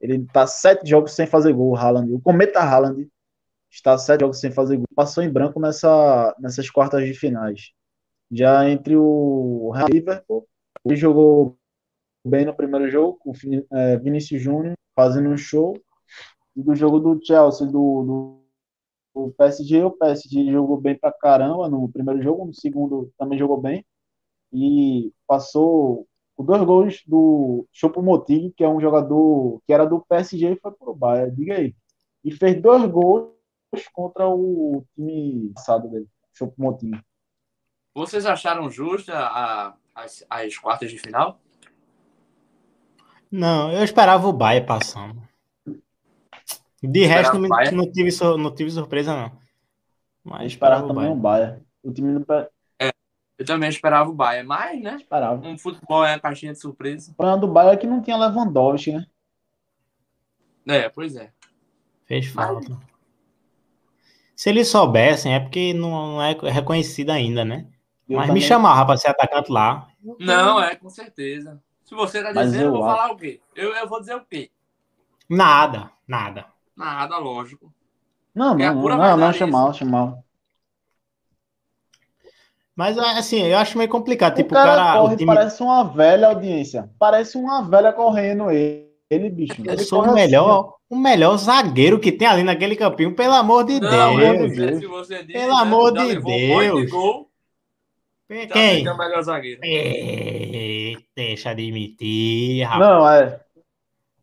[0.00, 2.12] ele tá sete jogos sem fazer gol, o Haaland.
[2.12, 3.08] O Cometa Haaland
[3.70, 4.86] está sete jogos sem fazer gol.
[4.94, 7.70] Passou em branco nessa, nessas quartas de finais.
[8.30, 10.46] Já entre o Liverpool,
[10.84, 11.56] ele jogou
[12.24, 13.32] bem no primeiro jogo, com
[13.72, 15.74] é, Vinícius Júnior fazendo um show.
[16.56, 17.70] E do jogo do Chelsea, do,
[18.02, 18.40] do,
[19.14, 23.60] do PSG, o PSG jogou bem pra caramba no primeiro jogo, no segundo também jogou
[23.60, 23.84] bem.
[24.52, 30.52] E passou com dois gols do Choupo-Moting, que é um jogador que era do PSG
[30.52, 31.74] e foi pro Bayern, diga aí.
[32.24, 33.30] E fez dois gols
[33.92, 36.92] contra o time passado dele, Choupo-Moting.
[37.96, 41.40] Vocês acharam justa a, as, as quartas de final?
[43.32, 45.26] Não, eu esperava o Bayern passando.
[46.82, 49.32] De resto, não, não tive, não tive surpresa, não.
[50.22, 51.16] Mas Eu esperava esperava o também o.
[51.16, 51.62] Bayern.
[51.82, 52.50] O time do Bayern
[53.38, 54.96] Eu também esperava o Bayern, mas, né?
[54.96, 55.48] esperava.
[55.48, 57.12] Um futebol é a caixinha de surpresa.
[57.12, 59.06] O problema do Bayern é que não tinha Lewandowski, né?
[60.68, 61.32] É, pois é.
[62.04, 62.78] Fez falta.
[64.34, 67.66] Se eles soubessem, é porque não, não é reconhecido ainda, né?
[68.08, 69.88] Eu Mas também- me chamava pra ser atacante lá.
[70.20, 71.60] Não, é, com certeza.
[71.84, 73.40] Se você tá dizendo, eu eu vou acho- falar o quê?
[73.54, 74.50] Eu, eu vou dizer o quê?
[75.28, 76.46] Nada, nada.
[76.76, 77.72] Nada, lógico.
[78.34, 80.24] Não, É não, pura não, não, verdade chamava, chamava.
[82.74, 84.34] Mas assim, eu acho meio complicado.
[84.34, 85.00] O Tipo, o cara, cara.
[85.00, 86.90] corre, o time, parece uma velha audiência.
[86.98, 89.54] Parece uma velha correndo ele, ele bicho.
[89.64, 93.32] eu Ele sou o assim, melhor, o melhor zagueiro que tem ali naquele campinho, pelo
[93.32, 94.54] amor de Não, Deus.
[94.56, 94.72] Deus.
[94.72, 96.90] é, se você diz, Pelo amor um monte de Deus.
[98.28, 98.78] Gol, já Quem?
[98.78, 99.60] fica o melhor zagueiro.
[99.64, 102.80] Ei, deixa de mentir, rapaz.
[102.80, 103.40] Não, é.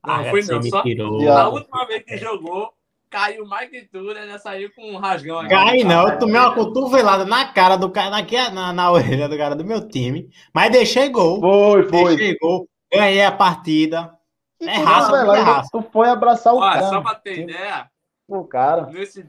[0.05, 1.23] Não, Larga foi não, só- mentiroso.
[1.23, 1.41] Já.
[1.43, 2.73] A última vez que jogou,
[3.09, 5.49] caiu mais que tudo, ainda saiu com um rasgão aqui.
[5.49, 9.37] Cai não, eu tomei uma cotovelada na cara do cara, aqui, na, na orelha do
[9.37, 11.39] cara do meu time, mas deixei gol.
[11.39, 12.15] Foi, foi.
[12.17, 12.67] Deixei gol.
[12.91, 14.13] Ganhei a partida.
[14.59, 15.69] Que É raça, lá, é raça.
[15.71, 16.89] Tu foi abraçar o Olha, cara.
[16.89, 17.89] só pra ter ideia,
[18.27, 18.85] O cara.
[18.87, 19.25] nesse,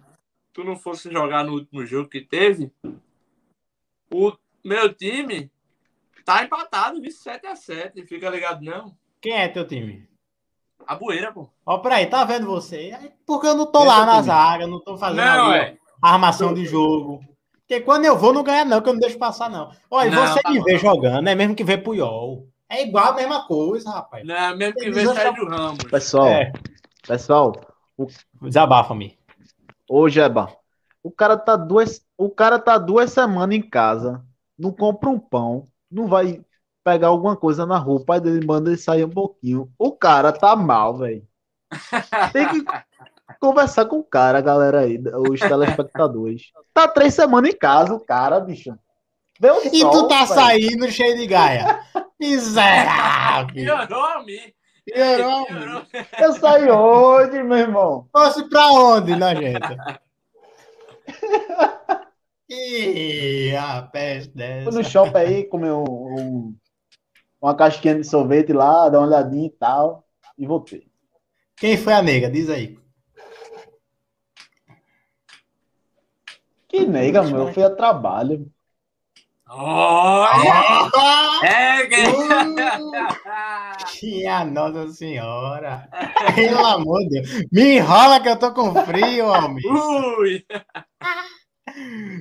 [0.53, 2.71] tu não fosse jogar no último jogo que teve,
[4.13, 4.33] o
[4.65, 5.51] meu time
[6.25, 7.11] tá empatado, viu?
[7.11, 8.07] 7x7.
[8.07, 8.97] Fica ligado, não?
[9.21, 10.09] Quem é teu time?
[10.87, 11.49] A bueira, pô.
[11.65, 12.91] Ó, peraí, tá vendo você?
[12.91, 14.27] É Porque eu não tô é lá teu na time?
[14.27, 15.77] zaga, não tô fazendo Não, ali, ó, é.
[16.03, 17.21] armação de jogo.
[17.67, 19.71] Porque quando eu vou, não ganha, não, que eu não deixo passar, não.
[19.91, 22.47] Olha, Não, você tá me bom, vê tá jogando, é mesmo que vê pro IOL.
[22.69, 24.27] É igual a mesma coisa, rapaz.
[24.27, 25.85] Não, é mesmo que vê Sérgio Ramos.
[25.85, 26.53] Pessoal, É,
[27.07, 27.53] pessoal,
[28.43, 29.19] desabafa-me.
[29.89, 30.55] ô Jeba,
[31.03, 34.23] o cara tá duas, o cara tá duas semanas em casa,
[34.59, 36.41] não compra um pão, não vai
[36.85, 39.71] pegar alguma coisa na rua, o pai dele manda ele sair um pouquinho.
[39.79, 41.27] O cara tá mal, velho.
[42.33, 42.65] Tem que
[43.41, 45.01] conversar com o cara, galera aí,
[45.31, 46.51] os telespectadores.
[46.73, 48.77] Tá três semanas em casa, o cara, bicho.
[49.41, 50.35] Vê o E sol, tu tá velho.
[50.35, 51.81] saindo cheio de gaia.
[52.21, 53.65] Miserável.
[54.85, 55.47] Piorou.
[56.19, 58.07] Eu saí hoje, meu irmão.
[58.13, 59.69] Fosse pra onde, nojento?
[62.49, 64.71] Ih, a peste Fui dessa.
[64.71, 66.57] no shopping aí, comer um, um-
[67.41, 70.07] uma casquinha de sorvete lá, dar uma olhadinha e tal,
[70.39, 70.87] e voltei.
[71.57, 72.31] Quem foi a nega?
[72.31, 72.79] Diz aí.
[76.69, 78.51] Que nega, meu, eu fui a trabalho.
[79.49, 80.91] Olha!
[81.45, 81.97] É, que...
[84.07, 85.89] Minha Nossa Senhora.
[86.35, 87.29] Pelo amor de Deus.
[87.53, 89.63] Me enrola que eu tô com frio, homem.
[89.67, 90.45] Ui!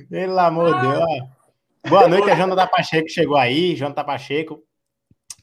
[0.08, 1.00] Pelo amor de Deus.
[1.00, 1.88] ó.
[1.88, 3.76] Boa noite, a Jonathan Pacheco chegou aí.
[3.76, 4.62] Jonathan Pacheco.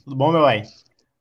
[0.03, 0.65] Tudo bom, meu velho?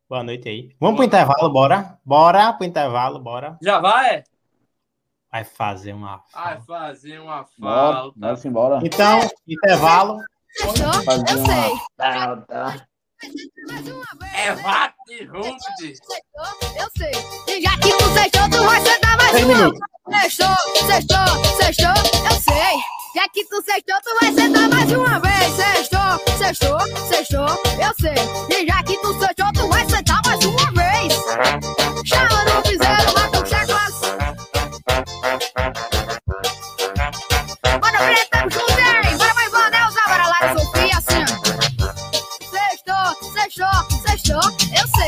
[0.08, 0.74] Boa noite aí.
[0.80, 1.98] Vamos pro intervalo, bora?
[2.04, 3.56] Bora pro intervalo, bora.
[3.62, 4.24] Já vai?
[5.30, 6.24] Vai fazer uma.
[6.34, 8.18] Vai fazer uma Bora, falta.
[8.18, 8.80] bora embora.
[8.82, 10.18] Então, intervalo.
[10.64, 11.72] Eu uma- sei.
[11.96, 12.86] Tá,
[13.92, 14.28] uma.
[14.34, 15.94] É Vate Rude.
[15.94, 17.12] Sextou, eu sei.
[17.56, 19.72] E já que tu sextou, tu vai sentar mais Três uma.
[20.20, 20.56] Sextou,
[20.86, 22.80] sextou, sextou, eu sei.
[23.14, 25.52] Já que tu sextou, tu vai sentar mais uma vez.
[25.54, 28.58] Sextou, sextou, sextou, eu sei.
[28.58, 31.14] E já que tu sextou, tu vai sentar mais uma vez.
[32.04, 33.29] Chama no piseiro, mata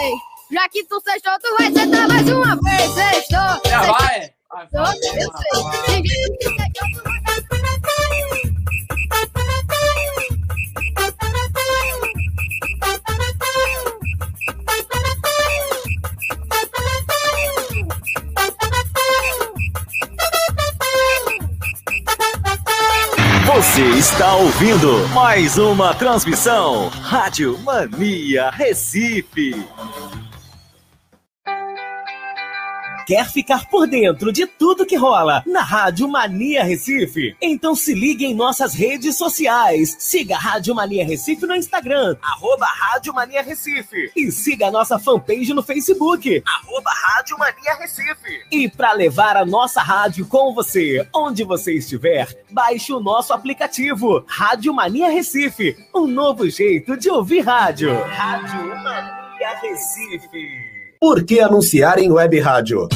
[0.03, 0.13] sei.
[0.53, 2.91] Já que tu sextou, tu vai sentar mais uma vez.
[2.93, 3.39] Sextou,
[3.71, 3.95] Já sextou.
[3.95, 4.33] vai?
[4.51, 4.93] Vai Eu sei.
[4.93, 6.92] já que sextou,
[23.55, 29.63] Você está ouvindo mais uma transmissão Rádio Mania Recife.
[33.13, 37.37] Quer ficar por dentro de tudo que rola na Rádio Mania Recife?
[37.43, 39.95] Então se ligue em nossas redes sociais.
[39.99, 44.11] Siga a Rádio Mania Recife no Instagram, arroba Rádio Mania Recife.
[44.17, 48.47] E siga a nossa fanpage no Facebook, arroba Rádio Mania Recife.
[48.51, 54.25] E para levar a nossa rádio com você, onde você estiver, baixe o nosso aplicativo,
[54.27, 55.77] Rádio Mania Recife.
[55.95, 57.93] Um novo jeito de ouvir rádio.
[58.05, 60.82] Rádio Mania Recife.
[61.03, 62.87] Por que anunciar em web rádio?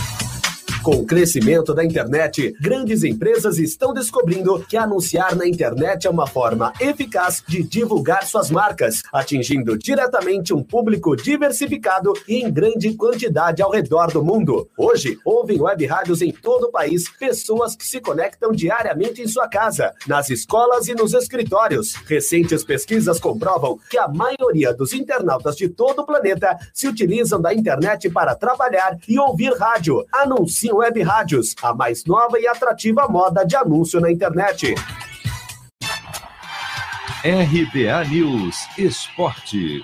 [0.86, 6.28] Com o crescimento da internet, grandes empresas estão descobrindo que anunciar na internet é uma
[6.28, 13.60] forma eficaz de divulgar suas marcas, atingindo diretamente um público diversificado e em grande quantidade
[13.60, 14.68] ao redor do mundo.
[14.78, 19.48] Hoje, ouvem web rádios em todo o país pessoas que se conectam diariamente em sua
[19.48, 21.96] casa, nas escolas e nos escritórios.
[22.06, 27.52] Recentes pesquisas comprovam que a maioria dos internautas de todo o planeta se utilizam da
[27.52, 30.06] internet para trabalhar e ouvir rádio.
[30.12, 34.74] Anunciem Web Rádios, a mais nova e atrativa moda de anúncio na internet.
[37.24, 39.82] RBA News Esporte.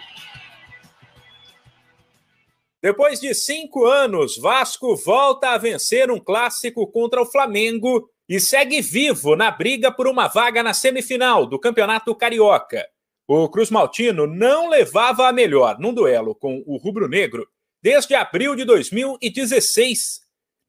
[2.82, 8.80] Depois de cinco anos, Vasco volta a vencer um clássico contra o Flamengo e segue
[8.80, 12.84] vivo na briga por uma vaga na semifinal do Campeonato Carioca.
[13.28, 17.46] O Cruz Maltino não levava a melhor num duelo com o Rubro Negro
[17.82, 20.21] desde abril de 2016.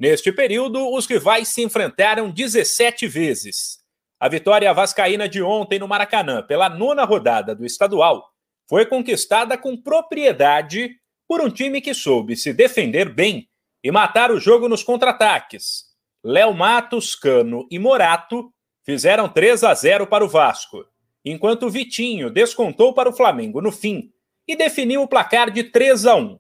[0.03, 3.79] Neste período, os rivais se enfrentaram 17 vezes.
[4.19, 8.29] A vitória vascaína de ontem no Maracanã, pela nona rodada do estadual,
[8.69, 10.89] foi conquistada com propriedade
[11.25, 13.47] por um time que soube se defender bem
[13.81, 15.85] e matar o jogo nos contra-ataques.
[16.21, 18.53] Léo Matos, Cano e Morato
[18.85, 20.85] fizeram 3 a 0 para o Vasco,
[21.23, 24.11] enquanto Vitinho descontou para o Flamengo no fim
[24.45, 26.37] e definiu o placar de 3 a 1.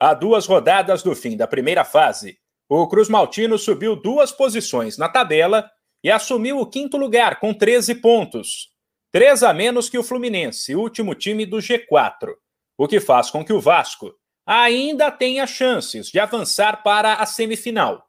[0.00, 5.08] Há duas rodadas do fim da primeira fase, o Cruz Maltino subiu duas posições na
[5.08, 5.70] tabela
[6.02, 8.70] e assumiu o quinto lugar com 13 pontos,
[9.12, 12.34] três a menos que o Fluminense, último time do G4,
[12.76, 14.12] o que faz com que o Vasco
[14.44, 18.06] ainda tenha chances de avançar para a semifinal.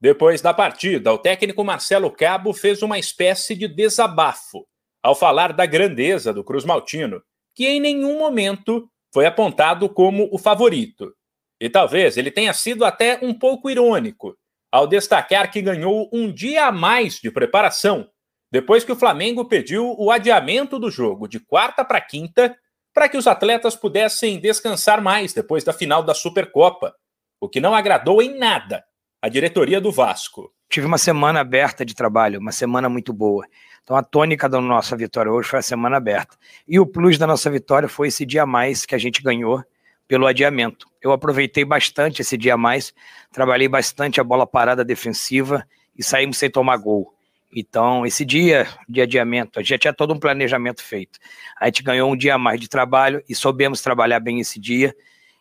[0.00, 4.66] Depois da partida, o técnico Marcelo Cabo fez uma espécie de desabafo
[5.02, 7.22] ao falar da grandeza do Cruz Maltino,
[7.54, 11.12] que em nenhum momento foi apontado como o favorito.
[11.60, 14.36] E talvez ele tenha sido até um pouco irônico
[14.72, 18.08] ao destacar que ganhou um dia a mais de preparação,
[18.50, 22.56] depois que o Flamengo pediu o adiamento do jogo de quarta para quinta
[22.92, 26.94] para que os atletas pudessem descansar mais depois da final da Supercopa,
[27.40, 28.84] o que não agradou em nada
[29.22, 30.52] a diretoria do Vasco.
[30.68, 33.44] Tive uma semana aberta de trabalho, uma semana muito boa.
[33.82, 36.36] Então a tônica da nossa vitória hoje foi a semana aberta.
[36.66, 39.62] E o plus da nossa vitória foi esse dia a mais que a gente ganhou
[40.10, 40.88] pelo adiamento.
[41.00, 42.92] Eu aproveitei bastante esse dia a mais,
[43.30, 45.64] trabalhei bastante a bola parada defensiva
[45.96, 47.14] e saímos sem tomar gol.
[47.54, 51.20] Então, esse dia de adiamento, a gente já tinha todo um planejamento feito.
[51.60, 54.96] A gente ganhou um dia a mais de trabalho e soubemos trabalhar bem esse dia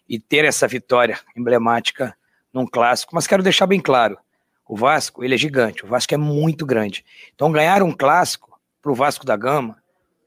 [0.08, 2.16] e ter essa vitória emblemática
[2.54, 3.16] num clássico.
[3.16, 4.20] Mas quero deixar bem claro,
[4.68, 7.04] o Vasco, ele é gigante, o Vasco é muito grande.
[7.34, 9.82] Então, ganhar um clássico para o Vasco da Gama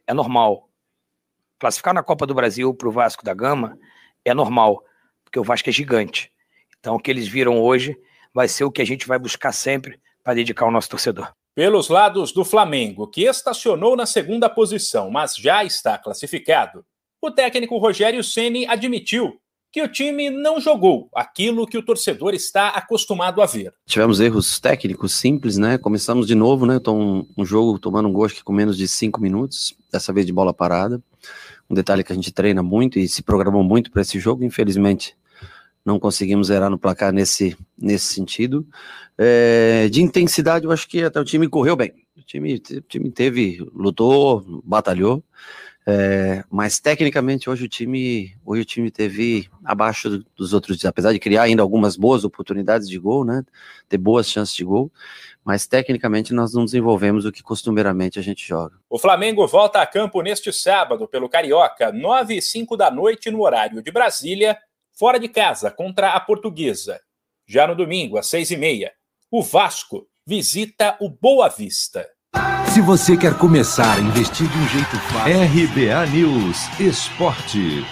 [0.05, 0.68] é normal.
[1.61, 3.78] Classificar na Copa do Brasil para o Vasco da Gama
[4.24, 4.82] é normal,
[5.24, 6.30] porque o Vasco é gigante.
[6.78, 7.96] Então, o que eles viram hoje
[8.34, 11.32] vai ser o que a gente vai buscar sempre para dedicar ao nosso torcedor.
[11.54, 16.84] Pelos lados do Flamengo, que estacionou na segunda posição, mas já está classificado,
[17.20, 19.38] o técnico Rogério Ceni admitiu
[19.70, 23.72] que o time não jogou aquilo que o torcedor está acostumado a ver.
[23.86, 25.78] Tivemos erros técnicos simples, né?
[25.78, 26.76] Começamos de novo, né?
[26.76, 30.52] Então, um jogo tomando um que com menos de cinco minutos, dessa vez de bola
[30.52, 31.02] parada.
[31.72, 35.16] Um detalhe que a gente treina muito e se programou muito para esse jogo, infelizmente
[35.82, 38.66] não conseguimos zerar no placar nesse, nesse sentido.
[39.16, 41.92] É, de intensidade, eu acho que até o time correu bem.
[42.14, 45.24] O time, o time teve, lutou, batalhou.
[45.84, 51.18] É, mas tecnicamente hoje o time hoje o time teve abaixo dos outros apesar de
[51.18, 53.44] criar ainda algumas boas oportunidades de gol, né?
[53.88, 54.92] Ter boas chances de gol,
[55.44, 58.76] mas tecnicamente nós não desenvolvemos o que costumeiramente a gente joga.
[58.88, 63.42] O Flamengo volta a campo neste sábado pelo Carioca, 9 e 5 da noite no
[63.42, 64.56] horário de Brasília,
[64.92, 67.00] fora de casa contra a Portuguesa.
[67.44, 68.92] Já no domingo, às seis e meia,
[69.30, 72.08] o Vasco visita o Boa Vista.
[72.72, 75.42] Se você quer começar a investir de um jeito fácil.
[75.42, 77.84] RBA News Esporte.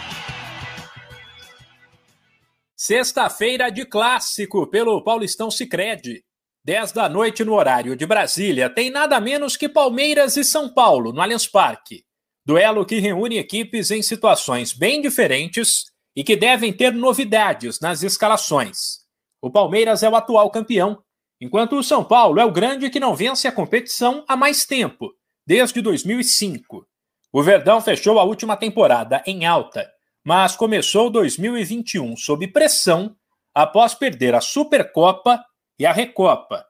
[2.74, 6.24] Sexta-feira de clássico pelo Paulistão Sicredi.
[6.64, 11.12] 10 da noite no horário de Brasília, tem nada menos que Palmeiras e São Paulo
[11.12, 12.03] no Allianz Parque.
[12.47, 15.85] Duelo que reúne equipes em situações bem diferentes
[16.16, 19.01] e que devem ter novidades nas escalações.
[19.43, 21.03] O Palmeiras é o atual campeão,
[21.41, 25.12] enquanto o São Paulo é o grande que não vence a competição há mais tempo,
[25.47, 26.86] desde 2005.
[27.32, 29.88] O Verdão fechou a última temporada em alta,
[30.24, 33.14] mas começou 2021 sob pressão
[33.55, 35.43] após perder a Supercopa
[35.78, 36.64] e a Recopa.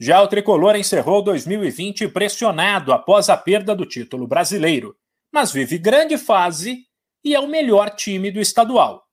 [0.00, 4.96] Já o tricolor encerrou 2020 pressionado após a perda do título brasileiro,
[5.32, 6.84] mas vive grande fase
[7.24, 9.04] e é o melhor time do estadual.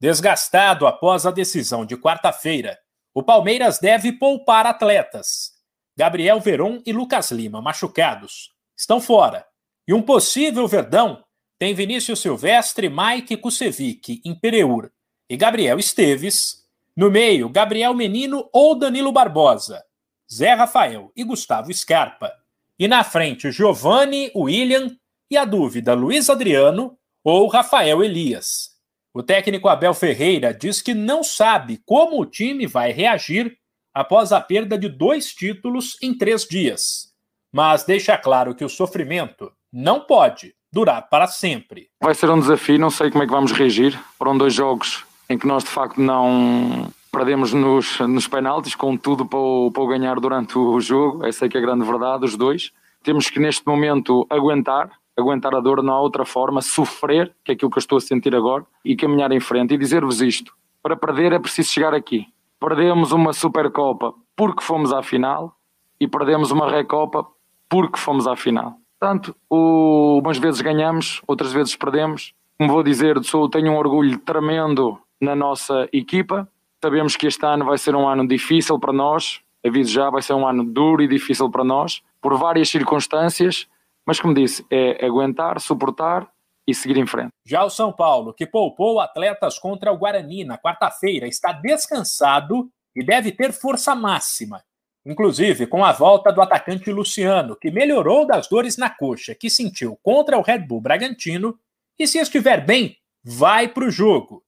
[0.00, 2.78] Desgastado após a decisão de quarta-feira,
[3.14, 5.52] o Palmeiras deve poupar atletas.
[5.96, 9.46] Gabriel Veron e Lucas Lima, machucados, estão fora.
[9.86, 11.22] E um possível Verdão
[11.56, 14.90] tem Vinícius Silvestre, Mike Kusevic, Pereur
[15.30, 16.64] e Gabriel Esteves.
[16.96, 19.84] No meio, Gabriel Menino ou Danilo Barbosa,
[20.32, 22.32] Zé Rafael e Gustavo Scarpa.
[22.76, 24.90] E na frente, Giovanni, William
[25.30, 28.73] e a dúvida Luiz Adriano ou Rafael Elias.
[29.16, 33.56] O técnico Abel Ferreira diz que não sabe como o time vai reagir
[33.94, 37.12] após a perda de dois títulos em três dias,
[37.52, 41.90] mas deixa claro que o sofrimento não pode durar para sempre.
[42.02, 43.96] Vai ser um desafio, não sei como é que vamos reagir.
[44.18, 49.24] Foram dois jogos em que nós de facto não perdemos nos, nos penaltis, com tudo
[49.24, 51.24] para o, para o ganhar durante o jogo.
[51.24, 52.72] Essa é que é a grande verdade, os dois.
[53.04, 57.54] Temos que neste momento aguentar, aguentar a dor, não há outra forma, sofrer, que é
[57.54, 60.52] aquilo que eu estou a sentir agora, e caminhar em frente e dizer-vos isto.
[60.82, 62.26] Para perder é preciso chegar aqui.
[62.60, 65.56] Perdemos uma Supercopa porque fomos à final
[66.00, 67.26] e perdemos uma Recopa
[67.68, 68.74] porque fomos à final.
[68.98, 72.34] Portanto, o, umas vezes ganhamos, outras vezes perdemos.
[72.58, 76.48] Como vou dizer, sou, tenho um orgulho tremendo na nossa equipa.
[76.82, 79.40] Sabemos que este ano vai ser um ano difícil para nós.
[79.66, 83.66] Aviso já, vai ser um ano duro e difícil para nós, por várias circunstâncias
[84.06, 86.30] mas como disse, é aguentar, suportar
[86.66, 87.30] e seguir em frente.
[87.46, 93.04] Já o São Paulo, que poupou atletas contra o Guarani na quarta-feira, está descansado e
[93.04, 94.62] deve ter força máxima.
[95.06, 99.98] Inclusive com a volta do atacante Luciano, que melhorou das dores na coxa que sentiu
[100.02, 101.58] contra o Red Bull Bragantino
[101.98, 104.42] e, se estiver bem, vai para o jogo.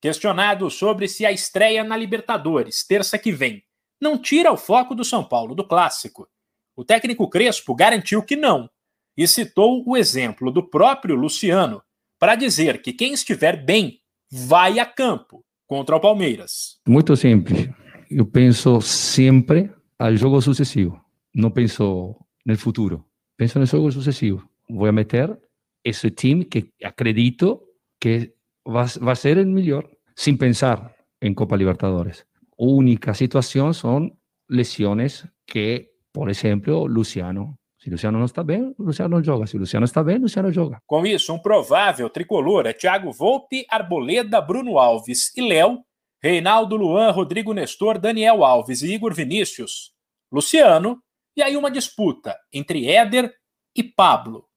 [0.00, 3.64] Questionado sobre se a estreia na Libertadores, terça que vem,
[4.00, 6.28] não tira o foco do São Paulo do clássico,
[6.76, 8.70] o técnico Crespo garantiu que não
[9.16, 11.82] e citou o exemplo do próprio Luciano
[12.18, 14.00] para dizer que quem estiver bem
[14.30, 16.78] vai a campo contra o Palmeiras.
[16.86, 17.68] Muito simples.
[18.10, 21.00] Eu penso sempre ao jogo sucessivo.
[21.34, 22.14] Não penso
[22.44, 23.04] no futuro.
[23.36, 24.48] Penso no jogo sucessivo.
[24.68, 25.36] Vou meter
[25.84, 27.62] esse time que acredito
[28.00, 28.32] que
[28.64, 32.24] vai, ser o melhor, sem pensar em Copa Libertadores.
[32.58, 34.10] Única situação são
[34.48, 37.56] lesões que, por exemplo, Luciano
[37.86, 39.46] se Luciano não está bem, Luciano não joga.
[39.46, 40.82] Se Luciano está bem, Luciano joga.
[40.86, 45.78] Com isso, um provável tricolor é Thiago Volpe, Arboleda, Bruno Alves e Léo,
[46.20, 49.92] Reinaldo Luan, Rodrigo Nestor, Daniel Alves e Igor Vinícius,
[50.32, 50.98] Luciano,
[51.36, 53.32] e aí uma disputa entre Éder
[53.72, 54.48] e Pablo.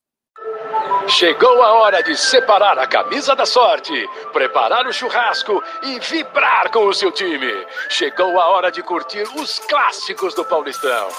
[1.08, 3.94] Chegou a hora de separar a camisa da sorte,
[4.34, 7.64] preparar o churrasco e vibrar com o seu time.
[7.90, 11.10] Chegou a hora de curtir os clássicos do Paulistão.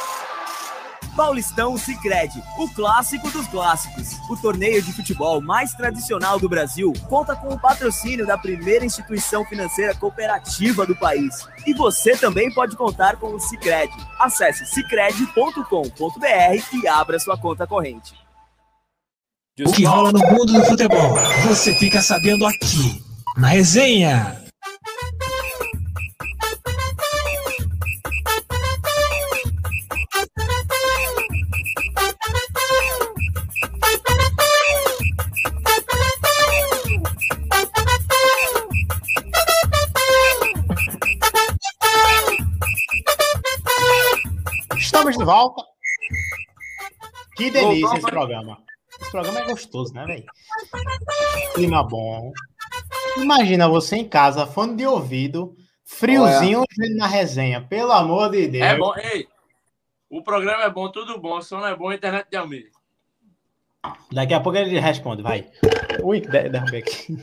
[1.16, 4.16] Paulistão Sicredi, o clássico dos clássicos.
[4.28, 9.44] O torneio de futebol mais tradicional do Brasil conta com o patrocínio da primeira instituição
[9.44, 11.46] financeira cooperativa do país.
[11.66, 13.94] E você também pode contar com o Sicredi.
[14.18, 15.64] Acesse sicredi.com.br
[16.72, 18.14] e abra sua conta corrente.
[19.60, 21.14] O que rola no mundo do futebol,
[21.46, 23.02] você fica sabendo aqui,
[23.36, 24.49] na resenha.
[45.30, 45.62] Volta.
[47.36, 48.58] Que delícia esse programa.
[49.00, 50.24] Esse programa é gostoso, né, velho?
[51.54, 52.32] Clima bom.
[53.16, 56.64] Imagina você em casa, fone de ouvido, friozinho
[56.96, 57.62] na resenha.
[57.62, 58.64] Pelo amor de Deus.
[58.66, 59.28] É bom, ei.
[60.08, 62.70] O programa é bom, tudo bom, só não é bom a internet de Almir.
[64.10, 65.48] Daqui a pouco ele responde, vai.
[66.02, 67.16] Ui, de- derrubei aqui.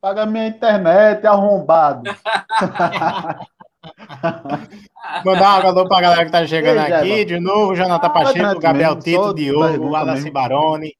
[0.00, 2.04] Paga minha internet, arrombado.
[5.24, 7.08] Mandar um alô pra galera que tá chegando Ei, aqui.
[7.08, 7.24] Jeba.
[7.26, 10.32] De novo, Jonathan Pacheco, noite Gabriel mesmo, Tito, só Diogo, mesmo.
[10.32, 10.96] Baroni.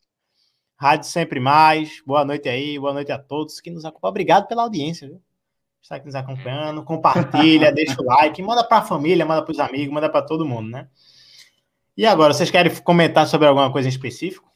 [0.76, 2.02] Rádio Sempre Mais.
[2.06, 4.10] Boa noite aí, boa noite a todos que nos acompanham.
[4.10, 5.20] Obrigado pela audiência, viu?
[5.82, 6.84] Está aqui nos acompanhando.
[6.84, 10.88] Compartilha, deixa o like, manda pra família, manda pros amigos, manda pra todo mundo, né?
[11.96, 14.48] E agora, vocês querem comentar sobre alguma coisa em específico?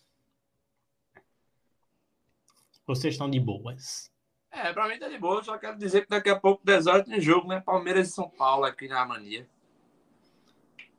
[2.86, 4.11] Vocês estão de boas.
[4.52, 7.06] É, pra mim tá de boa, só quero dizer que daqui a pouco, 10 horas,
[7.06, 7.62] tem jogo, né?
[7.64, 9.46] Palmeiras e São Paulo aqui na Mania.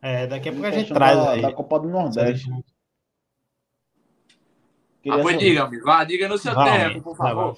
[0.01, 1.41] É, daqui a pouco a gente traz da, aí.
[1.41, 2.49] da Copa do Nordeste.
[2.51, 2.61] Ah,
[5.03, 5.45] Queria pois saber.
[5.47, 5.85] diga, amigo.
[5.85, 7.57] Vá, diga no seu Vai, tempo, por favor.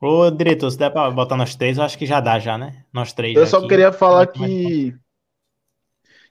[0.00, 2.84] Ô, diretor, se der pra botar nós três, eu acho que já dá, já, né?
[2.92, 3.36] Nós três.
[3.36, 3.68] Eu só aqui.
[3.68, 4.96] queria falar que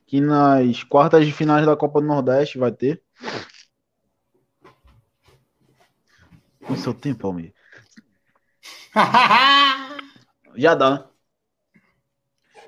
[0.05, 3.01] que nas quartas de finais da Copa do Nordeste vai ter.
[6.68, 7.53] No seu tempo, Almir.
[10.55, 11.09] Já dá?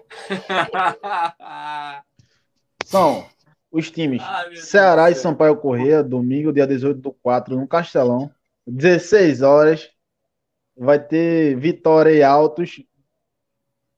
[2.86, 3.26] São
[3.72, 5.16] os times Ai, Deus Ceará do e.
[5.16, 8.30] Sampaio Corrêa, domingo, dia 18 do 4, no Castelão.
[8.68, 9.90] 16 horas.
[10.76, 12.84] Vai ter Vitória e Altos.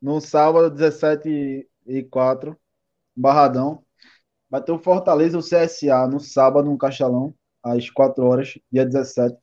[0.01, 2.57] No sábado, 17 e 4,
[3.15, 3.84] Barradão.
[4.49, 8.86] Vai ter o Fortaleza e o CSA no sábado, no Castelão, às 4 horas, dia
[8.86, 9.36] 17.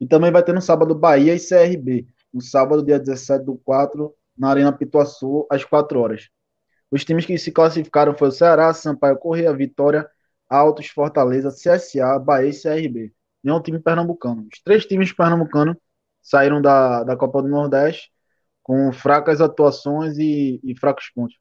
[0.00, 2.06] E também vai ter no sábado Bahia e CRB.
[2.32, 6.30] No sábado, dia 17 do 4, na Arena Pituaçu, às 4 horas.
[6.90, 10.08] Os times que se classificaram foram o Ceará, Sampaio Correia, Vitória,
[10.48, 13.12] Altos, Fortaleza, CSA, Bahia e CRB.
[13.42, 14.46] Nenhum time pernambucano.
[14.52, 15.76] Os três times pernambucanos
[16.20, 18.10] saíram da, da Copa do Nordeste
[18.62, 21.36] com fracas atuações e, e fracos pontos.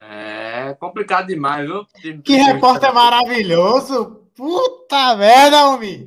[0.00, 1.86] É complicado demais, viu?
[2.22, 4.19] Que repórter maravilhoso!
[4.40, 6.06] Puta merda, Almi!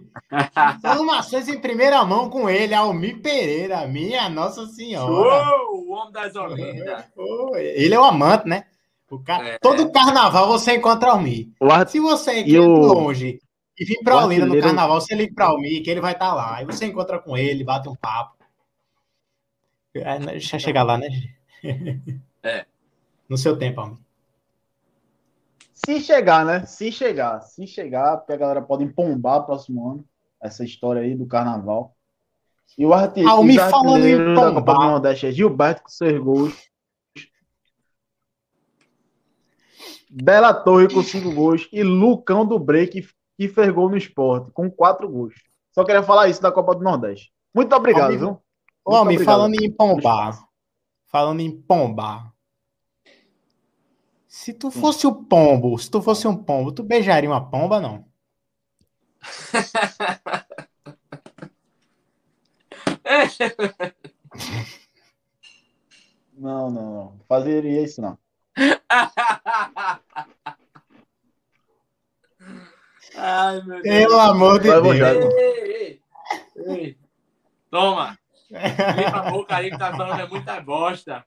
[0.83, 5.45] Informações em primeira mão com ele, Almi Pereira, minha Nossa Senhora.
[5.45, 5.85] Show!
[5.87, 7.05] O homem das Olindas.
[7.15, 8.65] Pô, Ele é o amante, né?
[9.11, 9.59] O cara, É.
[9.59, 11.53] Todo carnaval você encontra Almi.
[11.59, 13.39] O ar- Se você aqui de o- longe
[13.79, 16.33] e vir pra Olinda no artilheiro- carnaval, você liga pra Almi que ele vai estar
[16.33, 16.55] lá.
[16.55, 18.35] Aí você encontra com ele, bate um papo.
[19.93, 21.07] É, né, Deixa eu chegar lá, né?
[22.41, 22.65] É.
[23.29, 24.02] No seu tempo, Almi.
[25.85, 26.65] Se chegar, né?
[26.65, 27.41] Se chegar.
[27.41, 30.05] Se chegar, porque a galera pode empombar próximo ano.
[30.41, 31.95] Essa história aí do carnaval.
[32.77, 34.79] E o artilheiro Ah, me falando em da Copa do.
[34.79, 36.53] Nordeste é Gilberto com seis gols.
[40.09, 41.67] Bela Torre com cinco gols.
[41.71, 43.07] E Lucão do Break,
[43.37, 45.33] que fez gol no esporte, com quatro gols.
[45.71, 47.31] Só queria falar isso da Copa do Nordeste.
[47.53, 48.29] Muito obrigado, Amigo- viu?
[48.29, 48.41] Muito
[49.01, 49.25] homem, obrigado.
[49.25, 50.39] falando em pombar.
[51.07, 52.32] Falando em pombar.
[54.35, 58.03] Se tu fosse o pombo, se tu fosse um pombo, tu beijaria uma pomba, não?
[66.35, 67.19] Não, não, não.
[67.29, 68.17] Fazeria isso, não.
[73.15, 73.83] Ai, meu Deus.
[73.83, 75.33] Pelo amor de Deus.
[75.35, 76.01] Ei, ei,
[76.65, 76.97] ei.
[77.69, 78.17] Toma.
[78.49, 81.23] Limpa a boca aí que tá falando é muita bosta.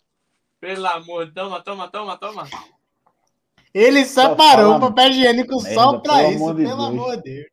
[0.61, 2.49] Pelo amor, toma, toma, toma, toma.
[3.79, 6.89] Ele separou o papel higiênico só pra pelo isso, amor de pelo Deus.
[6.89, 7.47] amor de Deus.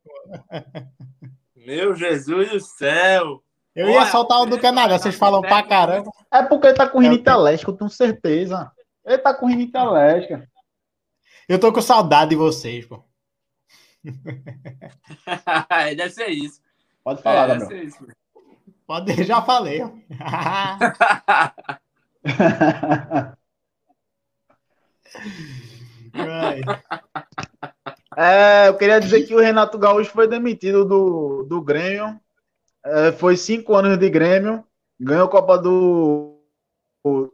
[1.55, 3.43] Meu Jesus do céu.
[3.76, 6.09] Eu ia Olha, soltar o do Canadá, vocês falam pra caramba.
[6.32, 8.71] É porque ele tá com rinite alérgica, eu tenho certeza.
[9.05, 10.47] Ele tá com rinite alérgica.
[11.49, 13.03] Eu tô com saudade de vocês, pô.
[15.97, 16.61] Deve ser isso.
[17.03, 17.82] Pode falar, É, deve Gabriel.
[17.82, 18.07] ser isso.
[18.88, 19.82] Pode, já falei.
[28.16, 32.20] É, eu queria dizer que o Renato Gaúcho foi demitido do, do Grêmio.
[32.86, 34.64] É, foi cinco anos de Grêmio.
[34.99, 36.39] Ganhou a Copa do,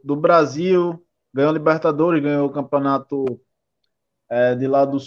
[0.02, 3.24] do Brasil, ganhou a Libertadores, ganhou o campeonato
[4.28, 4.98] é, de lá do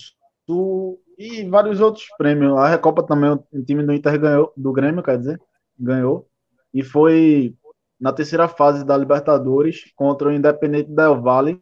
[0.48, 2.56] Sul e vários outros prêmios.
[2.58, 5.42] A Recopa também, o time do Inter ganhou, do Grêmio, quer dizer,
[5.78, 6.28] ganhou.
[6.74, 7.56] E foi
[8.00, 11.62] na terceira fase da Libertadores contra o Independente Del Valle,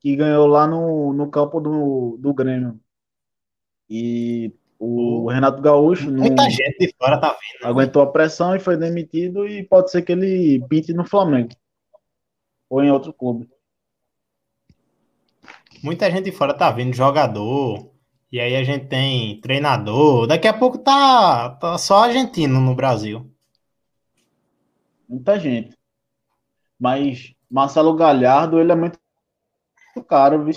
[0.00, 2.80] que ganhou lá no, no campo do, do Grêmio.
[3.88, 7.68] E o Renato Gaúcho não Muita gente de fora tá vendo.
[7.68, 11.50] aguentou a pressão e foi demitido e pode ser que ele pinte no Flamengo
[12.68, 13.48] ou em outro clube.
[15.82, 17.90] Muita gente de fora tá vendo jogador.
[18.32, 20.26] E aí a gente tem treinador.
[20.26, 23.28] Daqui a pouco tá, tá só argentino no Brasil.
[25.08, 25.76] Muita gente.
[26.78, 28.99] Mas Marcelo Galhardo, ele é muito
[30.04, 30.54] caro, viu?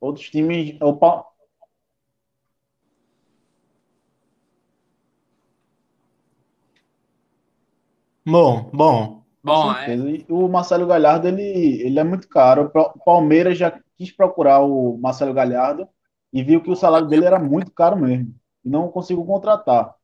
[0.00, 0.78] Outros times.
[0.80, 1.24] O Pa-
[8.24, 9.22] Bom, bom.
[9.42, 9.62] Bom.
[9.94, 11.42] E o Marcelo Galhardo, ele,
[11.82, 12.70] ele é muito caro.
[12.74, 15.88] O Palmeiras já quis procurar o Marcelo Galhardo
[16.32, 18.34] e viu que o salário dele era muito caro mesmo.
[18.64, 19.94] E não conseguiu contratar.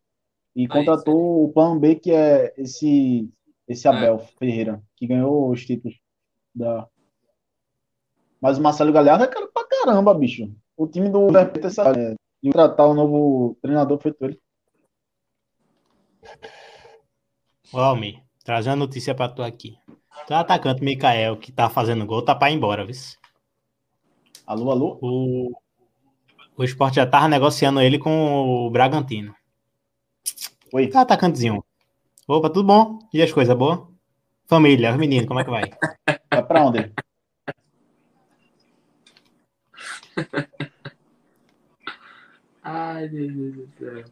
[0.54, 3.28] E contratou o plano B, que é esse,
[3.66, 5.98] esse Abel Ferreira, que ganhou os títulos
[6.54, 6.86] da.
[8.43, 10.53] Mas o Marcelo Galhardo é caro pra caramba, bicho.
[10.76, 11.28] O time do
[11.70, 14.40] sabe, é, e tratar o novo treinador feito ele.
[17.72, 19.78] Ô, Almir, trazer uma notícia pra tu aqui.
[20.26, 22.97] Tu atacante Mikael, que tá fazendo gol, tá pra ir embora, viu?
[24.45, 24.99] Alô, alô?
[25.01, 25.53] O,
[26.57, 29.32] o esporte já tava negociando ele com o Bragantino.
[30.72, 30.88] Oi.
[30.88, 31.64] Tá atacantezinho.
[32.26, 32.99] Opa, tudo bom?
[33.14, 33.80] E as coisas boas?
[34.47, 35.70] Família, os meninos, como é que vai?
[36.28, 36.93] Vai pra onde?
[42.62, 44.04] Ai, meu Deus do céu.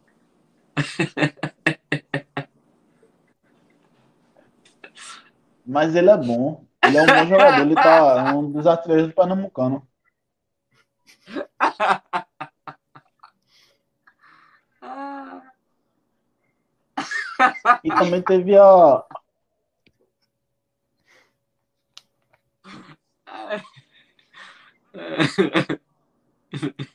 [5.65, 6.65] Mas ele é bom.
[6.83, 7.61] Ele é um bom jogador.
[7.61, 9.87] Ele tá um dos artilheiros do Pernambucano.
[17.83, 19.03] E também teve a.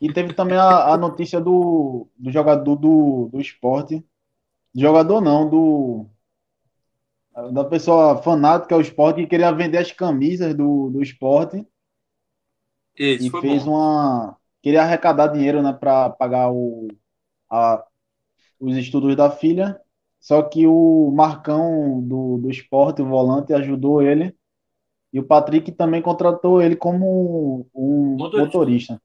[0.01, 4.05] E teve também a, a notícia do, do jogador do, do esporte.
[4.75, 6.07] Jogador não, do.
[7.53, 11.67] Da pessoa fanática ao esporte que queria vender as camisas do, do esporte
[12.99, 13.73] Isso, e fez bom.
[13.73, 14.37] uma.
[14.63, 16.89] Queria arrecadar dinheiro, né, para pagar o,
[17.51, 17.85] a,
[18.59, 19.81] os estudos da filha.
[20.19, 24.35] Só que o Marcão do, do esporte, o volante, ajudou ele.
[25.13, 28.39] E o Patrick também contratou ele como um Motorista.
[28.39, 29.03] motorista.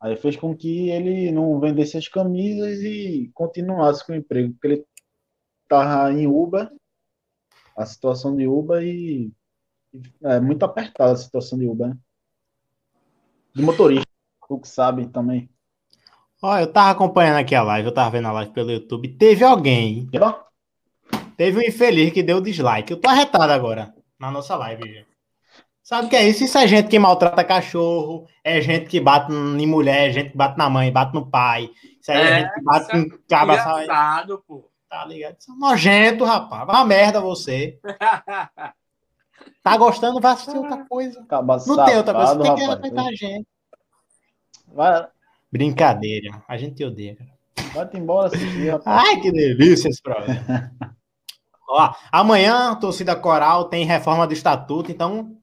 [0.00, 4.52] Aí fez com que ele não vendesse as camisas e continuasse com o emprego.
[4.52, 4.86] Porque ele
[5.62, 6.70] estava em Uber,
[7.76, 9.32] a situação de Uber, e
[10.22, 11.98] é muito apertada a situação de Uber, né?
[13.54, 14.06] De motorista,
[14.46, 15.48] tu que sabe também.
[16.42, 19.16] Ó, eu tava acompanhando aqui a live, eu tava vendo a live pelo YouTube.
[19.16, 20.08] Teve alguém.
[21.36, 22.92] Teve um infeliz que deu dislike.
[22.92, 25.15] Eu tô arretado agora na nossa live, gente.
[25.86, 26.42] Sabe o que é isso?
[26.42, 30.36] Isso é gente que maltrata cachorro, é gente que bate em mulher, é gente que
[30.36, 31.70] bate na mãe, bate no pai.
[32.02, 33.56] Isso aí é, É, gente que bate é em cabra.
[33.62, 33.82] sabe?
[33.84, 34.68] Engraçado, pô.
[34.90, 35.36] Tá ligado?
[35.38, 36.66] Isso é nojento, rapaz.
[36.66, 37.78] Vai uma merda você.
[39.62, 41.20] Tá gostando, vai assistir outra coisa.
[41.20, 42.32] Acaba Não tem outra coisa.
[42.32, 43.46] safado, Tem que respeitar a gente.
[44.72, 45.06] Vai,
[45.52, 46.42] Brincadeira.
[46.48, 47.30] A gente te odeia, cara.
[47.74, 49.08] vai-te embora assistir, rapaz.
[49.08, 50.72] Ai, que delícia esse programa.
[51.68, 55.36] Ó, amanhã, torcida coral tem reforma do estatuto, então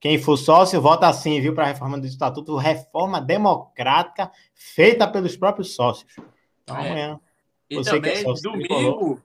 [0.00, 5.36] quem for sócio, vota sim, viu, para a reforma do estatuto, reforma democrática feita pelos
[5.36, 6.14] próprios sócios.
[6.62, 6.86] Então É.
[6.90, 7.20] amanhã,
[7.70, 9.22] E você que é também, sócio tricolor, domingo,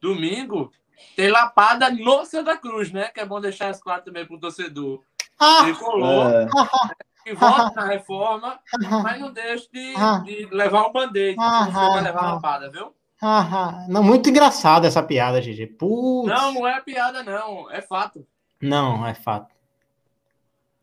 [0.00, 0.72] domingo,
[1.16, 3.08] tem lapada no Santa Cruz, né?
[3.08, 5.00] Que é bom deixar isso claro também pro torcedor.
[5.38, 5.64] Ah!
[5.64, 6.46] Tricolor, É.
[7.24, 8.58] que vota na reforma,
[9.02, 12.94] mas não deixe de, de levar um band-aid, que você vai levar lapada, viu?
[13.20, 15.66] Ah, ah, não, muito engraçado essa piada, GG.
[15.78, 16.28] Putz.
[16.28, 17.70] Não, não é piada, não.
[17.70, 18.26] É fato.
[18.62, 19.54] Não, é fato.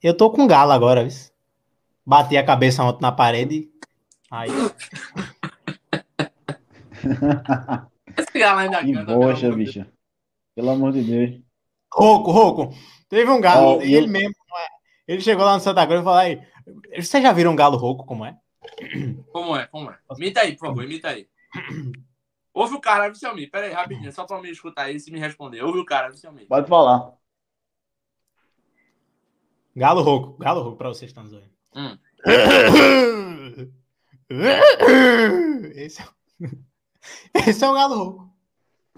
[0.01, 1.17] Eu tô com galo agora, viu?
[2.05, 3.69] Bati a cabeça ontem na parede.
[4.31, 4.49] Aí.
[8.17, 9.87] Esse galo ainda Que canta, bocha, bicha.
[10.55, 11.41] Pelo amor de Deus.
[11.93, 12.73] Roco, Roco.
[13.09, 14.35] Teve um galo, e ele eu- mesmo.
[14.49, 14.67] não é?
[15.07, 16.41] Ele chegou lá no Santa Cruz e falou aí.
[16.95, 18.35] Vocês já viram um galo rouco como é?
[19.31, 19.65] Como é?
[19.67, 19.97] Como é?
[20.17, 21.27] Imita aí, por favor, imita aí.
[22.53, 23.47] Ouve o cara, viu, Selmi?
[23.47, 25.61] Pera aí, rapidinho, só pra me escutar aí e me responder.
[25.63, 26.45] Ouve o cara, viu, Selmi?
[26.45, 27.13] Pode falar.
[29.77, 31.53] Galo rouco, galo rouco pra vocês que estão nos ouvindo.
[31.75, 31.97] Hum.
[35.75, 36.05] Esse é,
[37.49, 38.29] esse é o galo rouco.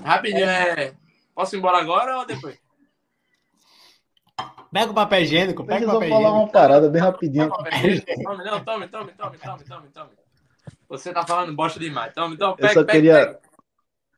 [0.01, 0.93] Rapidinho, é.
[1.35, 2.57] Posso ir embora agora ou depois?
[4.71, 6.45] Pega o papel higiênico, pega Deixa o eu só papel falar higiênico.
[6.45, 7.49] uma parada bem rapidinho.
[7.49, 10.09] Tome, não, tome, tome, tome, tome, tome, tome.
[10.87, 12.13] Você tá falando bosta demais.
[12.13, 13.13] Tome, tome, Eu pega, só pega, queria.
[13.27, 13.39] pega.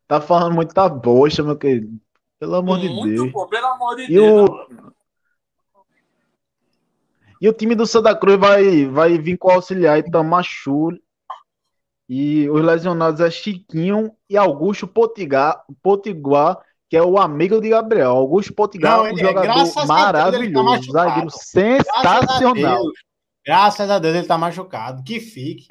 [0.07, 1.99] Tá falando muita bocha, meu querido.
[2.37, 3.31] Pelo amor de Muito, Deus.
[3.31, 4.49] pô, pelo amor de E Deus.
[4.49, 4.93] o,
[7.41, 10.95] e o time do Santa Cruz vai, vai vir com o auxiliar Itamar Schur.
[12.07, 18.11] E os lesionados é Chiquinho e Augusto Potiguar, Potiguar, que é o amigo de Gabriel.
[18.11, 20.91] Augusto Potiguar Não, é um ele é, jogador tá maravilhoso, machucado.
[20.91, 22.53] zagueiro Graças a sensacional.
[22.83, 22.93] Deus.
[23.43, 25.03] Graças a Deus ele tá machucado.
[25.03, 25.65] Que fique.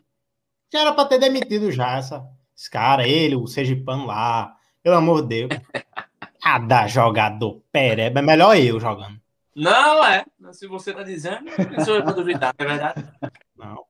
[0.73, 4.57] Já era pra ter demitido já essa, esse cara, ele, o Sergipano lá.
[4.83, 5.61] Pelo amor de Deus.
[6.43, 8.19] Cada jogador pereba.
[8.19, 9.20] É melhor eu jogando.
[9.55, 10.25] Não, é.
[10.53, 13.05] Se você tá dizendo, eu pra duvidar, é verdade?
[13.57, 13.85] Não.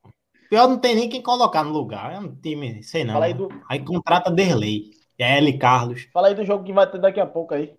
[0.48, 2.12] Pior não tem nem quem colocar no lugar.
[2.12, 3.14] É um time, sei não.
[3.14, 4.90] Fala aí do- Aí contrata Derlei.
[5.18, 5.58] E a L.
[5.58, 6.08] Carlos.
[6.12, 7.76] Fala aí do jogo que vai ter daqui a pouco aí.